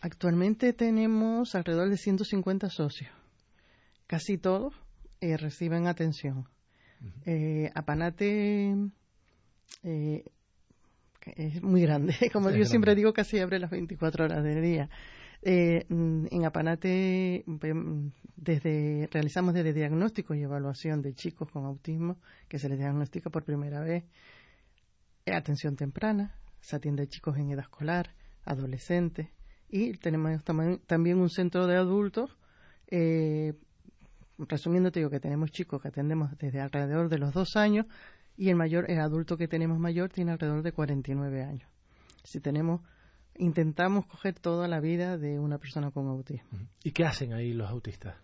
Actualmente 0.00 0.72
tenemos 0.72 1.54
alrededor 1.54 1.88
de 1.88 1.96
150 1.96 2.68
socios. 2.70 3.10
Casi 4.08 4.36
todos 4.36 4.74
eh, 5.20 5.36
reciben 5.36 5.86
atención. 5.86 6.48
eh, 7.24 7.70
Apanate 7.74 8.74
eh, 9.84 10.24
es 11.26 11.62
muy 11.62 11.82
grande. 11.82 12.14
Como 12.32 12.50
yo 12.50 12.64
siempre 12.64 12.94
digo, 12.94 13.12
casi 13.12 13.38
abre 13.38 13.58
las 13.58 13.70
24 13.70 14.24
horas 14.24 14.44
del 14.44 14.62
día. 14.62 14.88
Eh, 15.44 15.86
mm, 15.88 16.26
en 16.30 16.44
Apanate 16.44 17.44
desde, 18.36 19.08
realizamos 19.10 19.54
desde 19.54 19.72
diagnóstico 19.72 20.34
y 20.34 20.42
evaluación 20.42 21.02
de 21.02 21.14
chicos 21.14 21.50
con 21.50 21.64
autismo 21.64 22.18
que 22.48 22.60
se 22.60 22.68
les 22.68 22.78
diagnostica 22.78 23.30
por 23.30 23.44
primera 23.44 23.80
vez. 23.80 24.04
Eh, 25.26 25.34
atención 25.34 25.76
temprana, 25.76 26.36
se 26.60 26.76
atiende 26.76 27.04
a 27.04 27.06
chicos 27.06 27.36
en 27.36 27.50
edad 27.50 27.64
escolar, 27.64 28.14
adolescentes 28.44 29.28
y 29.68 29.94
tenemos 29.94 30.44
también 30.44 31.18
un 31.18 31.30
centro 31.30 31.66
de 31.66 31.76
adultos. 31.76 32.36
Eh, 32.88 33.54
resumiendo, 34.38 34.92
te 34.92 35.00
digo 35.00 35.10
que 35.10 35.20
tenemos 35.20 35.50
chicos 35.50 35.80
que 35.80 35.88
atendemos 35.88 36.36
desde 36.38 36.60
alrededor 36.60 37.08
de 37.08 37.18
los 37.18 37.32
dos 37.32 37.56
años 37.56 37.86
y 38.36 38.48
el 38.48 38.56
mayor, 38.56 38.90
el 38.90 39.00
adulto 39.00 39.36
que 39.36 39.48
tenemos 39.48 39.78
mayor 39.78 40.10
tiene 40.10 40.32
alrededor 40.32 40.62
de 40.62 40.72
49 40.72 41.42
años. 41.42 41.68
Si 42.24 42.40
tenemos, 42.40 42.80
intentamos 43.36 44.06
coger 44.06 44.38
toda 44.38 44.68
la 44.68 44.80
vida 44.80 45.18
de 45.18 45.38
una 45.38 45.58
persona 45.58 45.90
con 45.90 46.08
autismo. 46.08 46.48
¿Y 46.82 46.92
qué 46.92 47.04
hacen 47.04 47.32
ahí 47.32 47.52
los 47.52 47.70
autistas? 47.70 48.14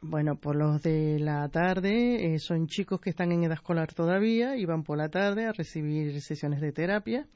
Bueno, 0.00 0.36
por 0.36 0.56
los 0.56 0.82
de 0.82 1.18
la 1.18 1.48
tarde 1.48 2.34
eh, 2.34 2.38
son 2.38 2.66
chicos 2.66 3.00
que 3.00 3.10
están 3.10 3.32
en 3.32 3.44
edad 3.44 3.54
escolar 3.54 3.92
todavía 3.92 4.56
y 4.56 4.64
van 4.64 4.84
por 4.84 4.98
la 4.98 5.08
tarde 5.08 5.46
a 5.46 5.52
recibir 5.52 6.20
sesiones 6.20 6.60
de 6.60 6.72
terapia. 6.72 7.26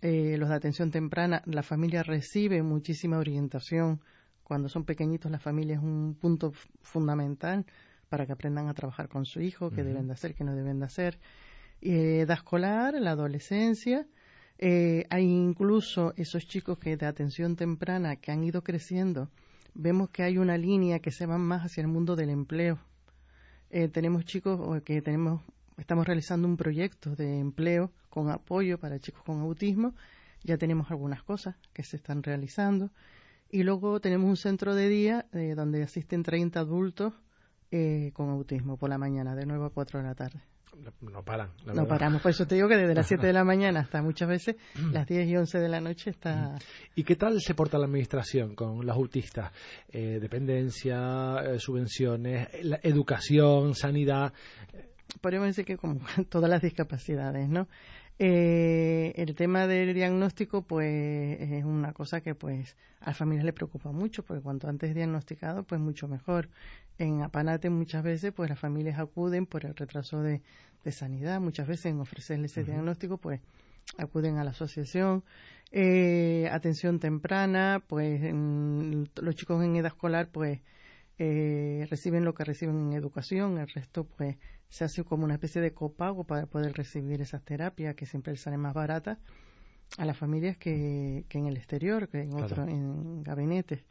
Eh, 0.00 0.36
los 0.38 0.48
de 0.48 0.54
atención 0.54 0.90
temprana, 0.90 1.42
la 1.44 1.62
familia 1.62 2.02
recibe 2.02 2.62
muchísima 2.62 3.18
orientación. 3.18 4.00
Cuando 4.44 4.68
son 4.68 4.84
pequeñitos, 4.84 5.30
la 5.30 5.40
familia 5.40 5.74
es 5.76 5.82
un 5.82 6.14
punto 6.14 6.52
fundamental 6.80 7.66
para 8.08 8.26
que 8.26 8.32
aprendan 8.32 8.68
a 8.68 8.74
trabajar 8.74 9.08
con 9.08 9.24
su 9.24 9.40
hijo, 9.40 9.70
qué 9.70 9.84
deben 9.84 10.06
de 10.06 10.14
hacer, 10.14 10.34
qué 10.34 10.44
no 10.44 10.54
deben 10.54 10.78
de 10.78 10.86
hacer. 10.86 11.18
Eh, 11.80 12.20
edad 12.20 12.38
escolar, 12.38 12.94
la 12.94 13.12
adolescencia, 13.12 14.06
eh, 14.58 15.04
hay 15.10 15.24
incluso 15.24 16.12
esos 16.16 16.46
chicos 16.46 16.78
que 16.78 16.96
de 16.96 17.06
atención 17.06 17.54
temprana 17.54 18.16
que 18.16 18.32
han 18.32 18.42
ido 18.42 18.62
creciendo, 18.62 19.30
vemos 19.74 20.10
que 20.10 20.22
hay 20.22 20.38
una 20.38 20.58
línea 20.58 20.98
que 20.98 21.10
se 21.10 21.26
va 21.26 21.38
más 21.38 21.64
hacia 21.64 21.82
el 21.82 21.88
mundo 21.88 22.16
del 22.16 22.30
empleo. 22.30 22.78
Eh, 23.70 23.88
tenemos 23.88 24.24
chicos 24.24 24.82
que 24.82 25.02
tenemos, 25.02 25.42
estamos 25.76 26.06
realizando 26.06 26.48
un 26.48 26.56
proyecto 26.56 27.14
de 27.14 27.38
empleo 27.38 27.92
con 28.08 28.30
apoyo 28.30 28.78
para 28.78 28.98
chicos 28.98 29.22
con 29.22 29.40
autismo, 29.40 29.94
ya 30.42 30.56
tenemos 30.56 30.90
algunas 30.90 31.22
cosas 31.22 31.56
que 31.72 31.82
se 31.82 31.96
están 31.96 32.22
realizando. 32.22 32.90
Y 33.50 33.62
luego 33.62 34.00
tenemos 34.00 34.28
un 34.28 34.36
centro 34.36 34.74
de 34.74 34.88
día 34.88 35.26
eh, 35.32 35.54
donde 35.56 35.82
asisten 35.82 36.22
30 36.22 36.60
adultos 36.60 37.14
eh, 37.70 38.10
con 38.14 38.30
autismo 38.30 38.76
por 38.76 38.90
la 38.90 38.98
mañana, 38.98 39.34
de 39.34 39.46
9 39.46 39.66
a 39.66 39.70
4 39.70 40.00
de 40.00 40.06
la 40.06 40.14
tarde. 40.14 40.40
No, 41.00 41.24
paran. 41.24 41.50
no 41.66 41.86
paramos, 41.86 42.22
por 42.22 42.30
eso 42.30 42.46
te 42.46 42.54
digo 42.54 42.68
que 42.68 42.76
desde 42.76 42.94
las 42.94 43.06
7 43.06 43.26
de 43.26 43.32
la 43.32 43.44
mañana 43.44 43.80
hasta 43.80 44.00
muchas 44.00 44.28
veces 44.28 44.56
las 44.92 45.06
10 45.06 45.28
y 45.28 45.36
11 45.36 45.58
de 45.58 45.68
la 45.68 45.80
noche 45.80 46.10
está. 46.10 46.56
¿Y 46.94 47.02
qué 47.02 47.16
tal 47.16 47.40
se 47.40 47.54
porta 47.54 47.78
la 47.78 47.86
administración 47.86 48.54
con 48.54 48.86
los 48.86 48.96
autistas? 48.96 49.52
Eh, 49.88 50.18
dependencia, 50.20 51.42
eh, 51.44 51.58
subvenciones, 51.58 52.48
educación, 52.82 53.74
sanidad. 53.74 54.32
Podríamos 55.20 55.48
decir 55.48 55.64
que 55.64 55.76
como 55.76 56.00
todas 56.30 56.48
las 56.48 56.62
discapacidades, 56.62 57.48
¿no? 57.48 57.66
Eh, 58.20 59.12
el 59.16 59.34
tema 59.36 59.68
del 59.68 59.94
diagnóstico, 59.94 60.62
pues, 60.62 61.40
es 61.40 61.64
una 61.64 61.92
cosa 61.92 62.20
que, 62.20 62.34
pues, 62.34 62.76
a 63.00 63.10
las 63.10 63.16
familias 63.16 63.44
le 63.44 63.52
preocupa 63.52 63.92
mucho, 63.92 64.24
porque 64.24 64.42
cuanto 64.42 64.68
antes 64.68 64.94
diagnosticado, 64.94 65.62
pues, 65.62 65.80
mucho 65.80 66.08
mejor. 66.08 66.48
En 66.98 67.22
Apanate 67.22 67.70
muchas 67.70 68.02
veces, 68.02 68.32
pues, 68.32 68.50
las 68.50 68.58
familias 68.58 68.98
acuden 68.98 69.46
por 69.46 69.64
el 69.64 69.76
retraso 69.76 70.20
de, 70.22 70.42
sanidad, 70.90 71.38
muchas 71.38 71.68
veces 71.68 71.84
en 71.86 72.00
ofrecerle 72.00 72.46
ese 72.46 72.64
diagnóstico, 72.64 73.18
pues, 73.18 73.42
acuden 73.98 74.38
a 74.38 74.44
la 74.44 74.52
asociación. 74.52 75.22
Eh, 75.70 76.48
atención 76.50 76.98
temprana, 76.98 77.84
pues, 77.86 78.22
los 78.32 79.34
chicos 79.36 79.62
en 79.62 79.76
edad 79.76 79.88
escolar, 79.88 80.28
pues, 80.32 80.60
eh, 81.18 81.86
reciben 81.90 82.24
lo 82.24 82.32
que 82.32 82.44
reciben 82.44 82.78
en 82.78 82.92
educación, 82.94 83.58
el 83.58 83.68
resto, 83.68 84.04
pues, 84.04 84.36
se 84.68 84.84
hace 84.84 85.04
como 85.04 85.24
una 85.24 85.34
especie 85.34 85.60
de 85.60 85.72
copago 85.72 86.24
para 86.24 86.46
poder 86.46 86.72
recibir 86.74 87.20
esas 87.20 87.42
terapias 87.44 87.94
que 87.94 88.06
siempre 88.06 88.36
salen 88.36 88.60
más 88.60 88.74
baratas 88.74 89.18
a 89.96 90.04
las 90.04 90.16
familias 90.16 90.56
que, 90.56 91.24
en 91.28 91.46
el 91.46 91.56
exterior, 91.56 92.08
que 92.08 92.20
en 92.20 92.34
otro, 92.34 92.64
en 92.64 93.22
gabinetes. 93.22 93.84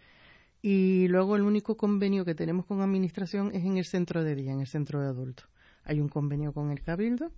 Y 0.61 1.07
luego 1.07 1.35
el 1.35 1.43
único 1.43 1.77
convenio 1.77 2.25
que 2.25 2.35
tenemos 2.35 2.65
con 2.65 2.81
administración 2.81 3.51
es 3.53 3.63
en 3.63 3.77
el 3.77 3.85
centro 3.85 4.23
de 4.23 4.35
día, 4.35 4.51
en 4.51 4.59
el 4.59 4.67
centro 4.67 5.01
de 5.01 5.07
adultos. 5.07 5.47
Hay 5.83 5.99
un 5.99 6.09
convenio 6.09 6.53
con 6.53 6.71
el 6.71 6.81
cabildo, 6.81 7.31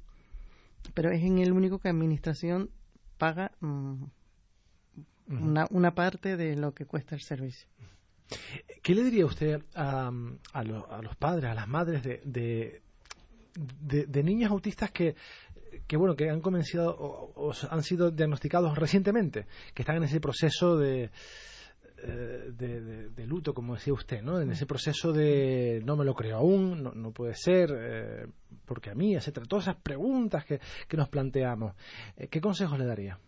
pero 0.93 1.11
es 1.11 1.23
en 1.23 1.39
el 1.39 1.51
único 1.51 1.79
que 1.79 1.89
administración 1.89 2.71
paga 3.17 3.51
mm, 3.59 4.03
una, 5.27 5.67
una 5.69 5.95
parte 5.95 6.37
de 6.37 6.55
lo 6.55 6.73
que 6.73 6.85
cuesta 6.85 7.15
el 7.15 7.21
servicio. 7.21 7.67
¿Qué 8.81 8.95
le 8.95 9.03
diría 9.03 9.25
usted 9.25 9.63
a, 9.75 10.11
a, 10.53 10.63
los 10.63 11.15
padres, 11.17 11.45
a 11.45 11.53
las 11.53 11.67
madres 11.67 12.03
de, 12.03 12.21
de, 12.23 12.81
niños 14.23 14.51
autistas 14.51 14.91
que, 14.91 15.15
que 15.87 15.97
bueno 15.97 16.15
que 16.15 16.29
han 16.29 16.41
comenzado 16.41 16.95
o, 16.97 17.51
han 17.69 17.83
sido 17.83 18.11
diagnosticados 18.11 18.77
recientemente 18.77 19.45
que 19.73 19.81
están 19.81 19.97
en 19.97 20.03
ese 20.03 20.19
proceso 20.19 20.77
de 20.77 21.11
eh, 22.01 22.51
de, 22.55 23.27
luto, 23.27 23.53
como 23.53 23.75
decía 23.75 23.93
usted, 23.93 24.21
¿no? 24.21 24.39
En 24.39 24.49
ese 24.51 24.65
proceso 24.65 25.11
de 25.11 25.81
no 25.83 25.97
me 25.97 26.05
lo 26.05 26.15
creo 26.15 26.37
aún, 26.37 26.81
no, 26.81 27.11
puede 27.11 27.35
ser, 27.35 27.69
eh, 27.75 28.27
porque 28.65 28.89
a 28.89 28.95
mí, 28.95 29.15
etcétera. 29.15 29.45
Todas 29.45 29.65
esas 29.65 29.75
preguntas 29.75 30.45
que, 30.45 30.61
que 30.87 30.95
nos 30.97 31.09
planteamos. 31.09 31.75
¿Qué 32.29 32.39
consejos 32.39 32.79
le 32.79 32.85
daría? 32.85 33.19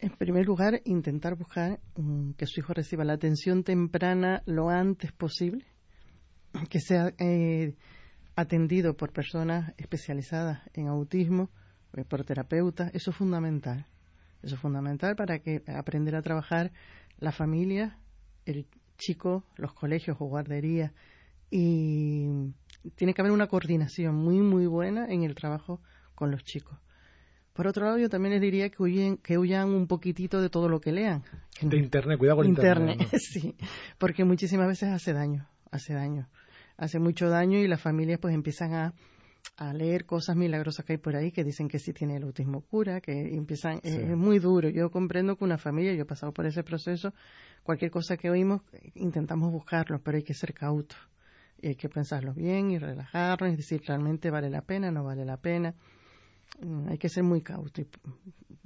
En 0.00 0.10
primer 0.16 0.46
lugar, 0.46 0.80
intentar 0.84 1.34
buscar 1.34 1.80
mm, 1.96 2.32
que 2.32 2.46
su 2.46 2.60
hijo 2.60 2.72
reciba 2.72 3.04
la 3.04 3.14
atención 3.14 3.64
temprana 3.64 4.42
lo 4.46 4.70
antes 4.70 5.10
posible, 5.12 5.66
que 6.70 6.80
sea 6.80 7.12
atendido 8.38 8.96
por 8.96 9.12
personas 9.12 9.74
especializadas 9.78 10.60
en 10.72 10.86
autismo, 10.86 11.50
por 12.08 12.24
terapeutas. 12.24 12.94
Eso 12.94 13.10
es 13.10 13.16
fundamental. 13.16 13.84
Eso 14.44 14.54
es 14.54 14.60
fundamental 14.60 15.16
para 15.16 15.40
que 15.40 15.64
aprender 15.66 16.14
a 16.14 16.22
trabajar 16.22 16.70
la 17.18 17.32
familia, 17.32 17.98
el 18.46 18.66
chico, 18.96 19.42
los 19.56 19.72
colegios 19.74 20.18
o 20.20 20.26
guarderías. 20.26 20.92
Y 21.50 22.28
tiene 22.94 23.12
que 23.12 23.22
haber 23.22 23.32
una 23.32 23.48
coordinación 23.48 24.14
muy, 24.14 24.36
muy 24.36 24.66
buena 24.66 25.12
en 25.12 25.24
el 25.24 25.34
trabajo 25.34 25.80
con 26.14 26.30
los 26.30 26.44
chicos. 26.44 26.78
Por 27.54 27.66
otro 27.66 27.86
lado, 27.86 27.98
yo 27.98 28.08
también 28.08 28.34
les 28.34 28.40
diría 28.40 28.70
que 28.70 28.80
huyan, 28.80 29.16
que 29.16 29.36
huyan 29.36 29.70
un 29.70 29.88
poquitito 29.88 30.40
de 30.40 30.48
todo 30.48 30.68
lo 30.68 30.80
que 30.80 30.92
lean. 30.92 31.24
De 31.60 31.76
Internet, 31.76 32.16
cuidado 32.16 32.36
con 32.36 32.46
Internet. 32.46 33.00
sí, 33.18 33.56
porque 33.98 34.24
muchísimas 34.24 34.68
veces 34.68 34.90
hace 34.90 35.12
daño, 35.12 35.48
hace 35.72 35.92
daño. 35.92 36.28
Hace 36.78 36.98
mucho 36.98 37.28
daño 37.28 37.58
y 37.58 37.68
las 37.68 37.82
familias 37.82 38.18
pues 38.18 38.34
empiezan 38.34 38.72
a 38.72 38.94
a 39.56 39.72
leer 39.72 40.06
cosas 40.06 40.36
milagrosas 40.36 40.84
que 40.84 40.94
hay 40.94 40.98
por 40.98 41.16
ahí 41.16 41.32
que 41.32 41.42
dicen 41.42 41.68
que 41.68 41.78
sí 41.78 41.92
tiene 41.92 42.16
el 42.16 42.22
autismo 42.22 42.60
cura, 42.60 43.00
que 43.00 43.34
empiezan, 43.34 43.80
es, 43.82 44.16
muy 44.16 44.38
duro. 44.38 44.68
Yo 44.68 44.90
comprendo 44.90 45.36
que 45.36 45.44
una 45.44 45.58
familia, 45.58 45.92
yo 45.94 46.02
he 46.02 46.06
pasado 46.06 46.32
por 46.32 46.46
ese 46.46 46.62
proceso, 46.62 47.12
cualquier 47.62 47.90
cosa 47.90 48.16
que 48.16 48.30
oímos, 48.30 48.62
intentamos 48.94 49.50
buscarlo, 49.50 50.00
pero 50.00 50.16
hay 50.16 50.22
que 50.22 50.34
ser 50.34 50.54
cautos. 50.54 50.98
Y 51.60 51.68
hay 51.68 51.74
que 51.74 51.88
pensarlo 51.88 52.32
bien 52.34 52.70
y 52.70 52.78
relajarnos 52.78 53.52
y 53.52 53.56
decir 53.56 53.82
realmente 53.84 54.30
vale 54.30 54.48
la 54.48 54.62
pena, 54.62 54.92
no 54.92 55.02
vale 55.02 55.24
la 55.24 55.38
pena. 55.38 55.74
Mm, 56.60 56.90
hay 56.90 56.98
que 56.98 57.08
ser 57.08 57.24
muy 57.24 57.42
cauto. 57.42 57.82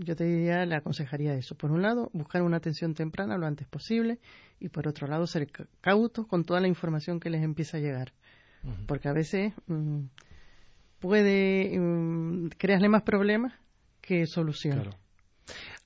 Yo 0.04 0.16
te 0.16 0.24
diría, 0.24 0.64
le 0.66 0.74
aconsejaría 0.74 1.34
eso. 1.34 1.54
Por 1.54 1.70
un 1.70 1.82
lado, 1.82 2.10
buscar 2.12 2.42
una 2.42 2.56
atención 2.56 2.94
temprana 2.94 3.38
lo 3.38 3.46
antes 3.46 3.68
posible 3.68 4.18
y 4.58 4.68
por 4.68 4.88
otro 4.88 5.06
lado, 5.06 5.26
ser 5.26 5.48
cautos 5.80 6.26
con 6.26 6.44
toda 6.44 6.60
la 6.60 6.68
información 6.68 7.20
que 7.20 7.30
les 7.30 7.42
empieza 7.42 7.78
a 7.78 7.80
llegar. 7.80 8.12
Porque 8.86 9.08
a 9.08 9.12
veces 9.12 9.52
mm, 9.66 10.04
puede 11.00 11.78
um, 11.80 12.48
crearle 12.50 12.88
más 12.88 13.02
problemas 13.02 13.52
que 14.00 14.26
soluciones. 14.26 14.88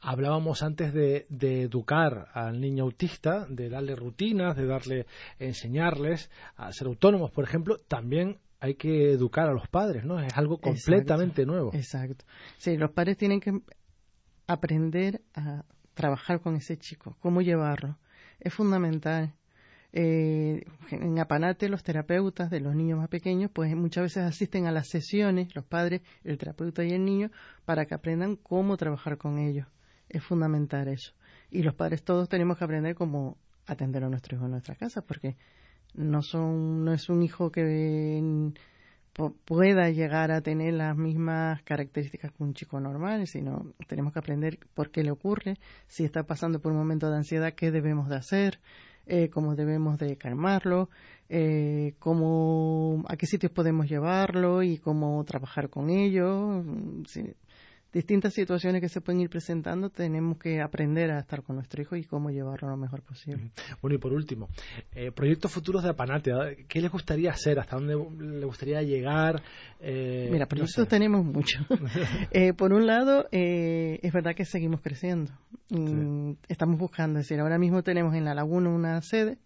Hablábamos 0.00 0.62
antes 0.62 0.92
de, 0.92 1.26
educar 1.62 2.29
al 2.35 2.61
niño 2.61 2.85
autista, 2.85 3.46
de 3.48 3.70
darle 3.70 3.96
rutinas, 3.96 4.57
de 4.57 4.66
darle, 4.66 5.07
enseñarles 5.38 6.31
a 6.57 6.70
ser 6.72 6.87
autónomos, 6.87 7.31
por 7.31 7.44
ejemplo. 7.44 7.81
También 7.88 8.38
hay 8.61 8.74
que 8.74 9.11
educar 9.12 9.48
a 9.48 9.55
los 9.55 9.68
padres, 9.68 10.05
¿no? 10.05 10.20
Es 10.20 10.37
algo 10.37 10.59
completamente 10.59 11.46
nuevo. 11.46 11.70
Exacto. 11.72 12.26
Sí, 12.59 12.76
los 12.76 12.90
padres 12.90 13.16
tienen 13.16 13.40
que 13.40 13.59
aprender 14.46 15.22
a 15.35 15.64
trabajar 15.94 16.40
con 16.40 16.56
ese 16.56 16.76
chico, 16.76 17.16
cómo 17.20 17.42
llevarlo. 17.42 17.98
Es 18.40 18.54
fundamental. 18.54 19.35
Eh, 19.92 20.66
en 20.90 21.18
Apanate 21.18 21.70
los 21.70 21.82
terapeutas 21.82 22.50
de 22.50 22.61
los 22.61 22.74
niños 22.74 22.98
más 22.98 23.09
pequeños 23.09 23.50
pues 23.50 23.74
muchas 23.74 24.02
veces 24.02 24.24
asisten 24.24 24.66
a 24.66 24.72
las 24.72 24.88
sesiones, 24.88 25.54
los 25.54 25.64
padres, 25.64 26.02
el 26.22 26.37
terapeuta 26.37 26.85
y 26.85 26.92
el 26.92 27.04
niño, 27.04 27.30
para 27.64 27.87
que 27.87 27.94
aprendan 27.94 28.37
cómo 28.37 28.76
trabajar 28.76 29.16
con 29.16 29.38
ellos. 29.38 29.66
Es 30.09 30.22
fundamental 30.22 30.88
eso. 30.88 31.12
Y 31.50 31.62
los 31.62 31.74
padres 31.74 32.02
todos 32.02 32.28
tenemos 32.28 32.59
que 32.59 32.64
aprender 32.64 32.94
cómo 32.94 33.38
atender 33.66 34.04
a 34.04 34.09
nuestro 34.09 34.37
hijo 34.37 34.44
en 34.44 34.52
nuestra 34.52 34.74
casa, 34.74 35.02
porque 35.02 35.37
no 35.94 36.22
son, 36.22 36.85
no 36.85 36.92
es 36.92 37.09
un 37.09 37.22
hijo 37.22 37.50
que 37.50 38.52
pueda 39.44 39.90
llegar 39.90 40.31
a 40.31 40.42
tener 40.42 40.74
las 40.74 40.96
mismas 40.96 41.62
características 41.62 42.33
que 42.33 42.42
un 42.42 42.55
chico 42.55 42.81
normal, 42.81 43.26
sino 43.26 43.72
tenemos 43.87 44.12
que 44.12 44.18
aprender 44.18 44.59
por 44.74 44.90
qué 44.90 45.02
le 45.02 45.11
ocurre, 45.11 45.57
si 45.87 46.05
está 46.05 46.24
pasando 46.24 46.61
por 46.61 46.72
un 46.72 46.79
momento 46.79 47.11
de 47.11 47.16
ansiedad, 47.16 47.55
qué 47.55 47.70
debemos 47.70 48.09
de 48.09 48.16
hacer, 48.16 48.61
eh, 49.07 49.31
cómo 49.31 49.55
debemos 49.55 49.98
de 49.98 50.16
calmarlo, 50.16 50.90
eh, 51.29 51.94
cómo, 51.98 53.05
a 53.09 53.16
qué 53.16 53.26
sitios 53.26 53.52
podemos 53.52 53.88
llevarlo 53.88 54.62
y 54.62 54.79
cómo 54.79 55.24
trabajar 55.24 55.70
con 55.70 55.90
ello. 55.90 56.62
Mm, 56.64 57.05
distintas 57.96 58.35
situaciones 58.35 58.82
que 58.82 58.90
se 58.90 59.00
pueden 59.00 59.22
ir 59.22 59.30
presentando, 59.30 59.88
tenemos 59.88 60.37
que 60.37 60.61
aprender 60.61 61.11
a 61.11 61.20
estar 61.20 61.42
con 61.42 61.56
nuestro 61.56 61.80
hijo 61.80 61.96
y 61.96 62.04
cómo 62.04 62.30
llevarlo 62.30 62.68
lo 62.68 62.76
mejor 62.76 63.00
posible. 63.02 63.52
Bueno, 63.80 63.96
y 63.96 63.98
por 63.98 64.12
último, 64.12 64.50
eh, 64.94 65.12
proyectos 65.12 65.50
futuros 65.50 65.82
de 65.82 65.90
Apanate, 65.90 66.66
¿qué 66.68 66.82
les 66.82 66.92
gustaría 66.92 67.30
hacer? 67.30 67.59
¿Hasta 67.59 67.76
dónde 67.76 67.94
le 67.94 68.44
gustaría 68.44 68.82
llegar? 68.82 69.42
Eh, 69.80 70.28
Mira, 70.30 70.44
proyectos 70.44 70.87
tenemos 70.88 71.24
muchos. 71.24 71.66
eh, 72.32 72.52
por 72.52 72.74
un 72.74 72.87
lado, 72.87 73.28
eh, 73.32 73.98
es 74.02 74.12
verdad 74.12 74.35
que 74.35 74.44
seguimos 74.44 74.82
creciendo. 74.82 75.32
Mm, 75.70 76.32
estamos 76.48 76.78
buscando, 76.78 77.18
es 77.18 77.26
decir, 77.26 77.40
ahora 77.40 77.59
mismo 77.59 77.82
tenemos 77.82 78.14
en 78.14 78.26
La 78.26 78.35
Laguna 78.35 78.68
una 78.68 79.00
sede, 79.00 79.38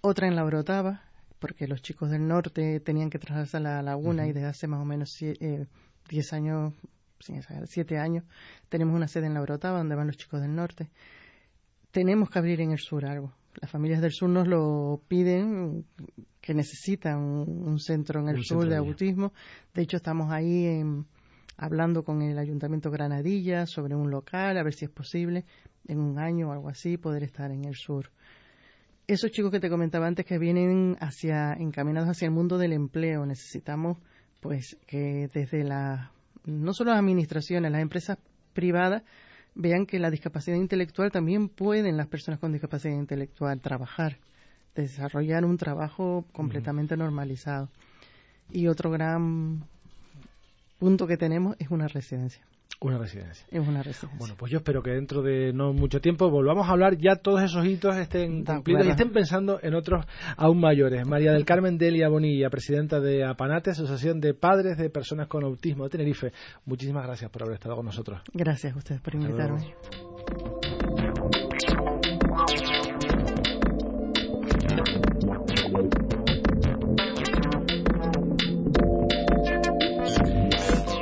otra 0.00 0.28
en 0.28 0.36
La 0.36 0.44
Orotava, 0.44 1.02
porque 1.40 1.66
los 1.66 1.82
chicos 1.82 2.08
del 2.10 2.28
norte 2.28 2.78
tenían 2.78 3.10
que 3.10 3.18
trasladarse 3.18 3.56
a 3.56 3.60
La 3.60 3.82
Laguna 3.82 4.28
y 4.28 4.32
desde 4.32 4.46
hace 4.46 4.68
más 4.68 4.80
o 4.80 4.84
menos 4.84 5.12
10 5.18 6.32
años 6.32 6.72
siete 7.20 7.98
años, 7.98 8.24
tenemos 8.68 8.94
una 8.94 9.08
sede 9.08 9.26
en 9.26 9.34
La 9.34 9.42
Orotava 9.42 9.78
donde 9.78 9.94
van 9.94 10.06
los 10.06 10.16
chicos 10.16 10.40
del 10.40 10.54
norte. 10.54 10.90
Tenemos 11.90 12.30
que 12.30 12.38
abrir 12.38 12.60
en 12.60 12.72
el 12.72 12.78
sur 12.78 13.06
algo. 13.06 13.32
Las 13.60 13.70
familias 13.70 14.00
del 14.00 14.12
sur 14.12 14.28
nos 14.28 14.46
lo 14.46 15.02
piden, 15.08 15.84
que 16.40 16.54
necesitan 16.54 17.18
un, 17.18 17.78
centro 17.78 18.20
en 18.20 18.28
el 18.28 18.44
sur 18.44 18.68
de 18.68 18.76
autismo. 18.76 19.32
De 19.74 19.82
hecho, 19.82 19.96
estamos 19.96 20.30
ahí 20.30 20.82
hablando 21.56 22.04
con 22.04 22.22
el 22.22 22.38
Ayuntamiento 22.38 22.90
Granadilla 22.90 23.66
sobre 23.66 23.96
un 23.96 24.10
local, 24.10 24.56
a 24.56 24.62
ver 24.62 24.74
si 24.74 24.84
es 24.84 24.90
posible 24.90 25.44
en 25.86 25.98
un 25.98 26.18
año 26.18 26.48
o 26.48 26.52
algo 26.52 26.68
así 26.68 26.96
poder 26.96 27.24
estar 27.24 27.50
en 27.50 27.64
el 27.64 27.74
sur. 27.74 28.10
Esos 29.08 29.30
chicos 29.30 29.50
que 29.50 29.58
te 29.58 29.70
comentaba 29.70 30.06
antes 30.06 30.24
que 30.24 30.38
vienen 30.38 30.96
hacia 31.00 31.54
encaminados 31.54 32.10
hacia 32.10 32.26
el 32.26 32.32
mundo 32.32 32.58
del 32.58 32.74
empleo, 32.74 33.26
necesitamos 33.26 33.98
pues 34.40 34.76
que 34.86 35.28
desde 35.32 35.64
la 35.64 36.12
no 36.48 36.74
solo 36.74 36.90
las 36.90 37.00
administraciones, 37.00 37.70
las 37.70 37.82
empresas 37.82 38.18
privadas 38.54 39.02
vean 39.54 39.86
que 39.86 39.98
la 39.98 40.10
discapacidad 40.10 40.56
intelectual 40.56 41.12
también 41.12 41.48
pueden 41.48 41.96
las 41.96 42.06
personas 42.06 42.40
con 42.40 42.52
discapacidad 42.52 42.94
intelectual 42.94 43.60
trabajar, 43.60 44.18
desarrollar 44.74 45.44
un 45.44 45.58
trabajo 45.58 46.24
completamente 46.32 46.96
normalizado. 46.96 47.68
Y 48.50 48.68
otro 48.68 48.90
gran 48.90 49.64
punto 50.78 51.06
que 51.06 51.16
tenemos 51.16 51.56
es 51.58 51.70
una 51.70 51.88
residencia. 51.88 52.42
Una 52.80 52.96
residencia. 52.96 53.44
Es 53.50 53.66
una 53.66 53.82
residencia. 53.82 54.18
Bueno, 54.18 54.34
pues 54.38 54.52
yo 54.52 54.58
espero 54.58 54.82
que 54.82 54.90
dentro 54.90 55.22
de 55.22 55.52
no 55.52 55.72
mucho 55.72 56.00
tiempo 56.00 56.30
volvamos 56.30 56.68
a 56.68 56.70
hablar, 56.70 56.96
ya 56.96 57.16
todos 57.16 57.42
esos 57.42 57.66
hitos 57.66 57.96
estén 57.96 58.44
cumplidos 58.44 58.86
y 58.86 58.90
estén 58.90 59.10
pensando 59.10 59.58
en 59.62 59.74
otros 59.74 60.06
aún 60.36 60.60
mayores. 60.60 61.04
María 61.06 61.32
del 61.32 61.44
Carmen 61.44 61.76
Delia 61.76 62.08
Bonilla, 62.08 62.50
presidenta 62.50 63.00
de 63.00 63.24
APANATE, 63.24 63.70
Asociación 63.70 64.20
de 64.20 64.34
Padres 64.34 64.76
de 64.78 64.90
Personas 64.90 65.26
con 65.26 65.42
Autismo 65.42 65.84
de 65.84 65.90
Tenerife. 65.90 66.32
Muchísimas 66.66 67.04
gracias 67.04 67.30
por 67.30 67.42
haber 67.42 67.54
estado 67.54 67.74
con 67.74 67.86
nosotros. 67.86 68.20
Gracias 68.32 68.72
a 68.72 68.78
ustedes 68.78 69.00
por 69.00 69.14
invitarme. 69.14 69.74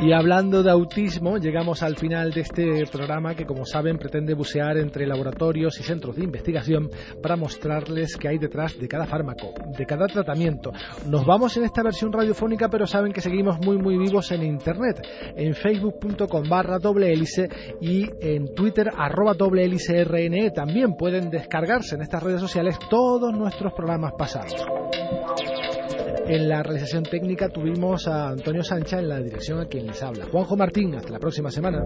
Y 0.06 0.12
hablando 0.12 0.62
de 0.62 0.70
autismo, 0.70 1.36
llegamos 1.36 1.82
al 1.82 1.96
final 1.96 2.30
de 2.30 2.42
este 2.42 2.86
programa 2.92 3.34
que, 3.34 3.44
como 3.44 3.64
saben, 3.64 3.98
pretende 3.98 4.34
bucear 4.34 4.76
entre 4.76 5.04
laboratorios 5.04 5.80
y 5.80 5.82
centros 5.82 6.14
de 6.14 6.22
investigación 6.22 6.88
para 7.20 7.34
mostrarles 7.34 8.16
qué 8.16 8.28
hay 8.28 8.38
detrás 8.38 8.78
de 8.78 8.86
cada 8.86 9.06
fármaco, 9.06 9.52
de 9.76 9.84
cada 9.84 10.06
tratamiento. 10.06 10.70
Nos 11.08 11.26
vamos 11.26 11.56
en 11.56 11.64
esta 11.64 11.82
versión 11.82 12.12
radiofónica, 12.12 12.68
pero 12.68 12.86
saben 12.86 13.12
que 13.12 13.20
seguimos 13.20 13.58
muy, 13.58 13.78
muy 13.78 13.98
vivos 13.98 14.30
en 14.30 14.44
Internet, 14.44 15.04
en 15.34 15.54
facebook.com 15.54 16.48
barra 16.48 16.78
doble 16.78 17.12
hélice 17.12 17.48
y 17.80 18.08
en 18.20 18.54
Twitter 18.54 18.88
arroba 18.96 19.34
doble 19.34 19.64
hélice 19.64 20.04
RNE. 20.04 20.52
También 20.52 20.94
pueden 20.94 21.30
descargarse 21.30 21.96
en 21.96 22.02
estas 22.02 22.22
redes 22.22 22.40
sociales 22.40 22.78
todos 22.88 23.36
nuestros 23.36 23.72
programas 23.72 24.12
pasados. 24.16 24.54
En 26.28 26.48
la 26.48 26.60
realización 26.60 27.04
técnica 27.04 27.48
tuvimos 27.48 28.08
a 28.08 28.30
Antonio 28.30 28.64
Sancha 28.64 28.98
en 28.98 29.08
la 29.08 29.20
dirección 29.20 29.60
a 29.60 29.66
quien 29.66 29.86
les 29.86 30.02
habla. 30.02 30.26
Juanjo 30.26 30.56
Martín, 30.56 30.94
hasta 30.96 31.12
la 31.12 31.20
próxima 31.20 31.50
semana. 31.50 31.84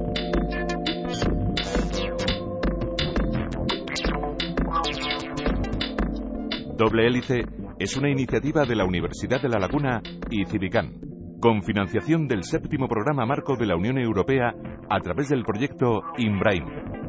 Doble 6.74 7.06
Hélice 7.06 7.42
es 7.78 7.96
una 7.98 8.10
iniciativa 8.10 8.64
de 8.64 8.76
la 8.76 8.86
Universidad 8.86 9.42
de 9.42 9.50
La 9.50 9.58
Laguna 9.58 10.00
y 10.30 10.46
Civicán, 10.46 10.94
con 11.38 11.62
financiación 11.62 12.26
del 12.26 12.44
séptimo 12.44 12.88
programa 12.88 13.26
marco 13.26 13.56
de 13.56 13.66
la 13.66 13.76
Unión 13.76 13.98
Europea 13.98 14.54
a 14.88 15.00
través 15.00 15.28
del 15.28 15.44
proyecto 15.44 16.00
INBRAIN 16.16 16.99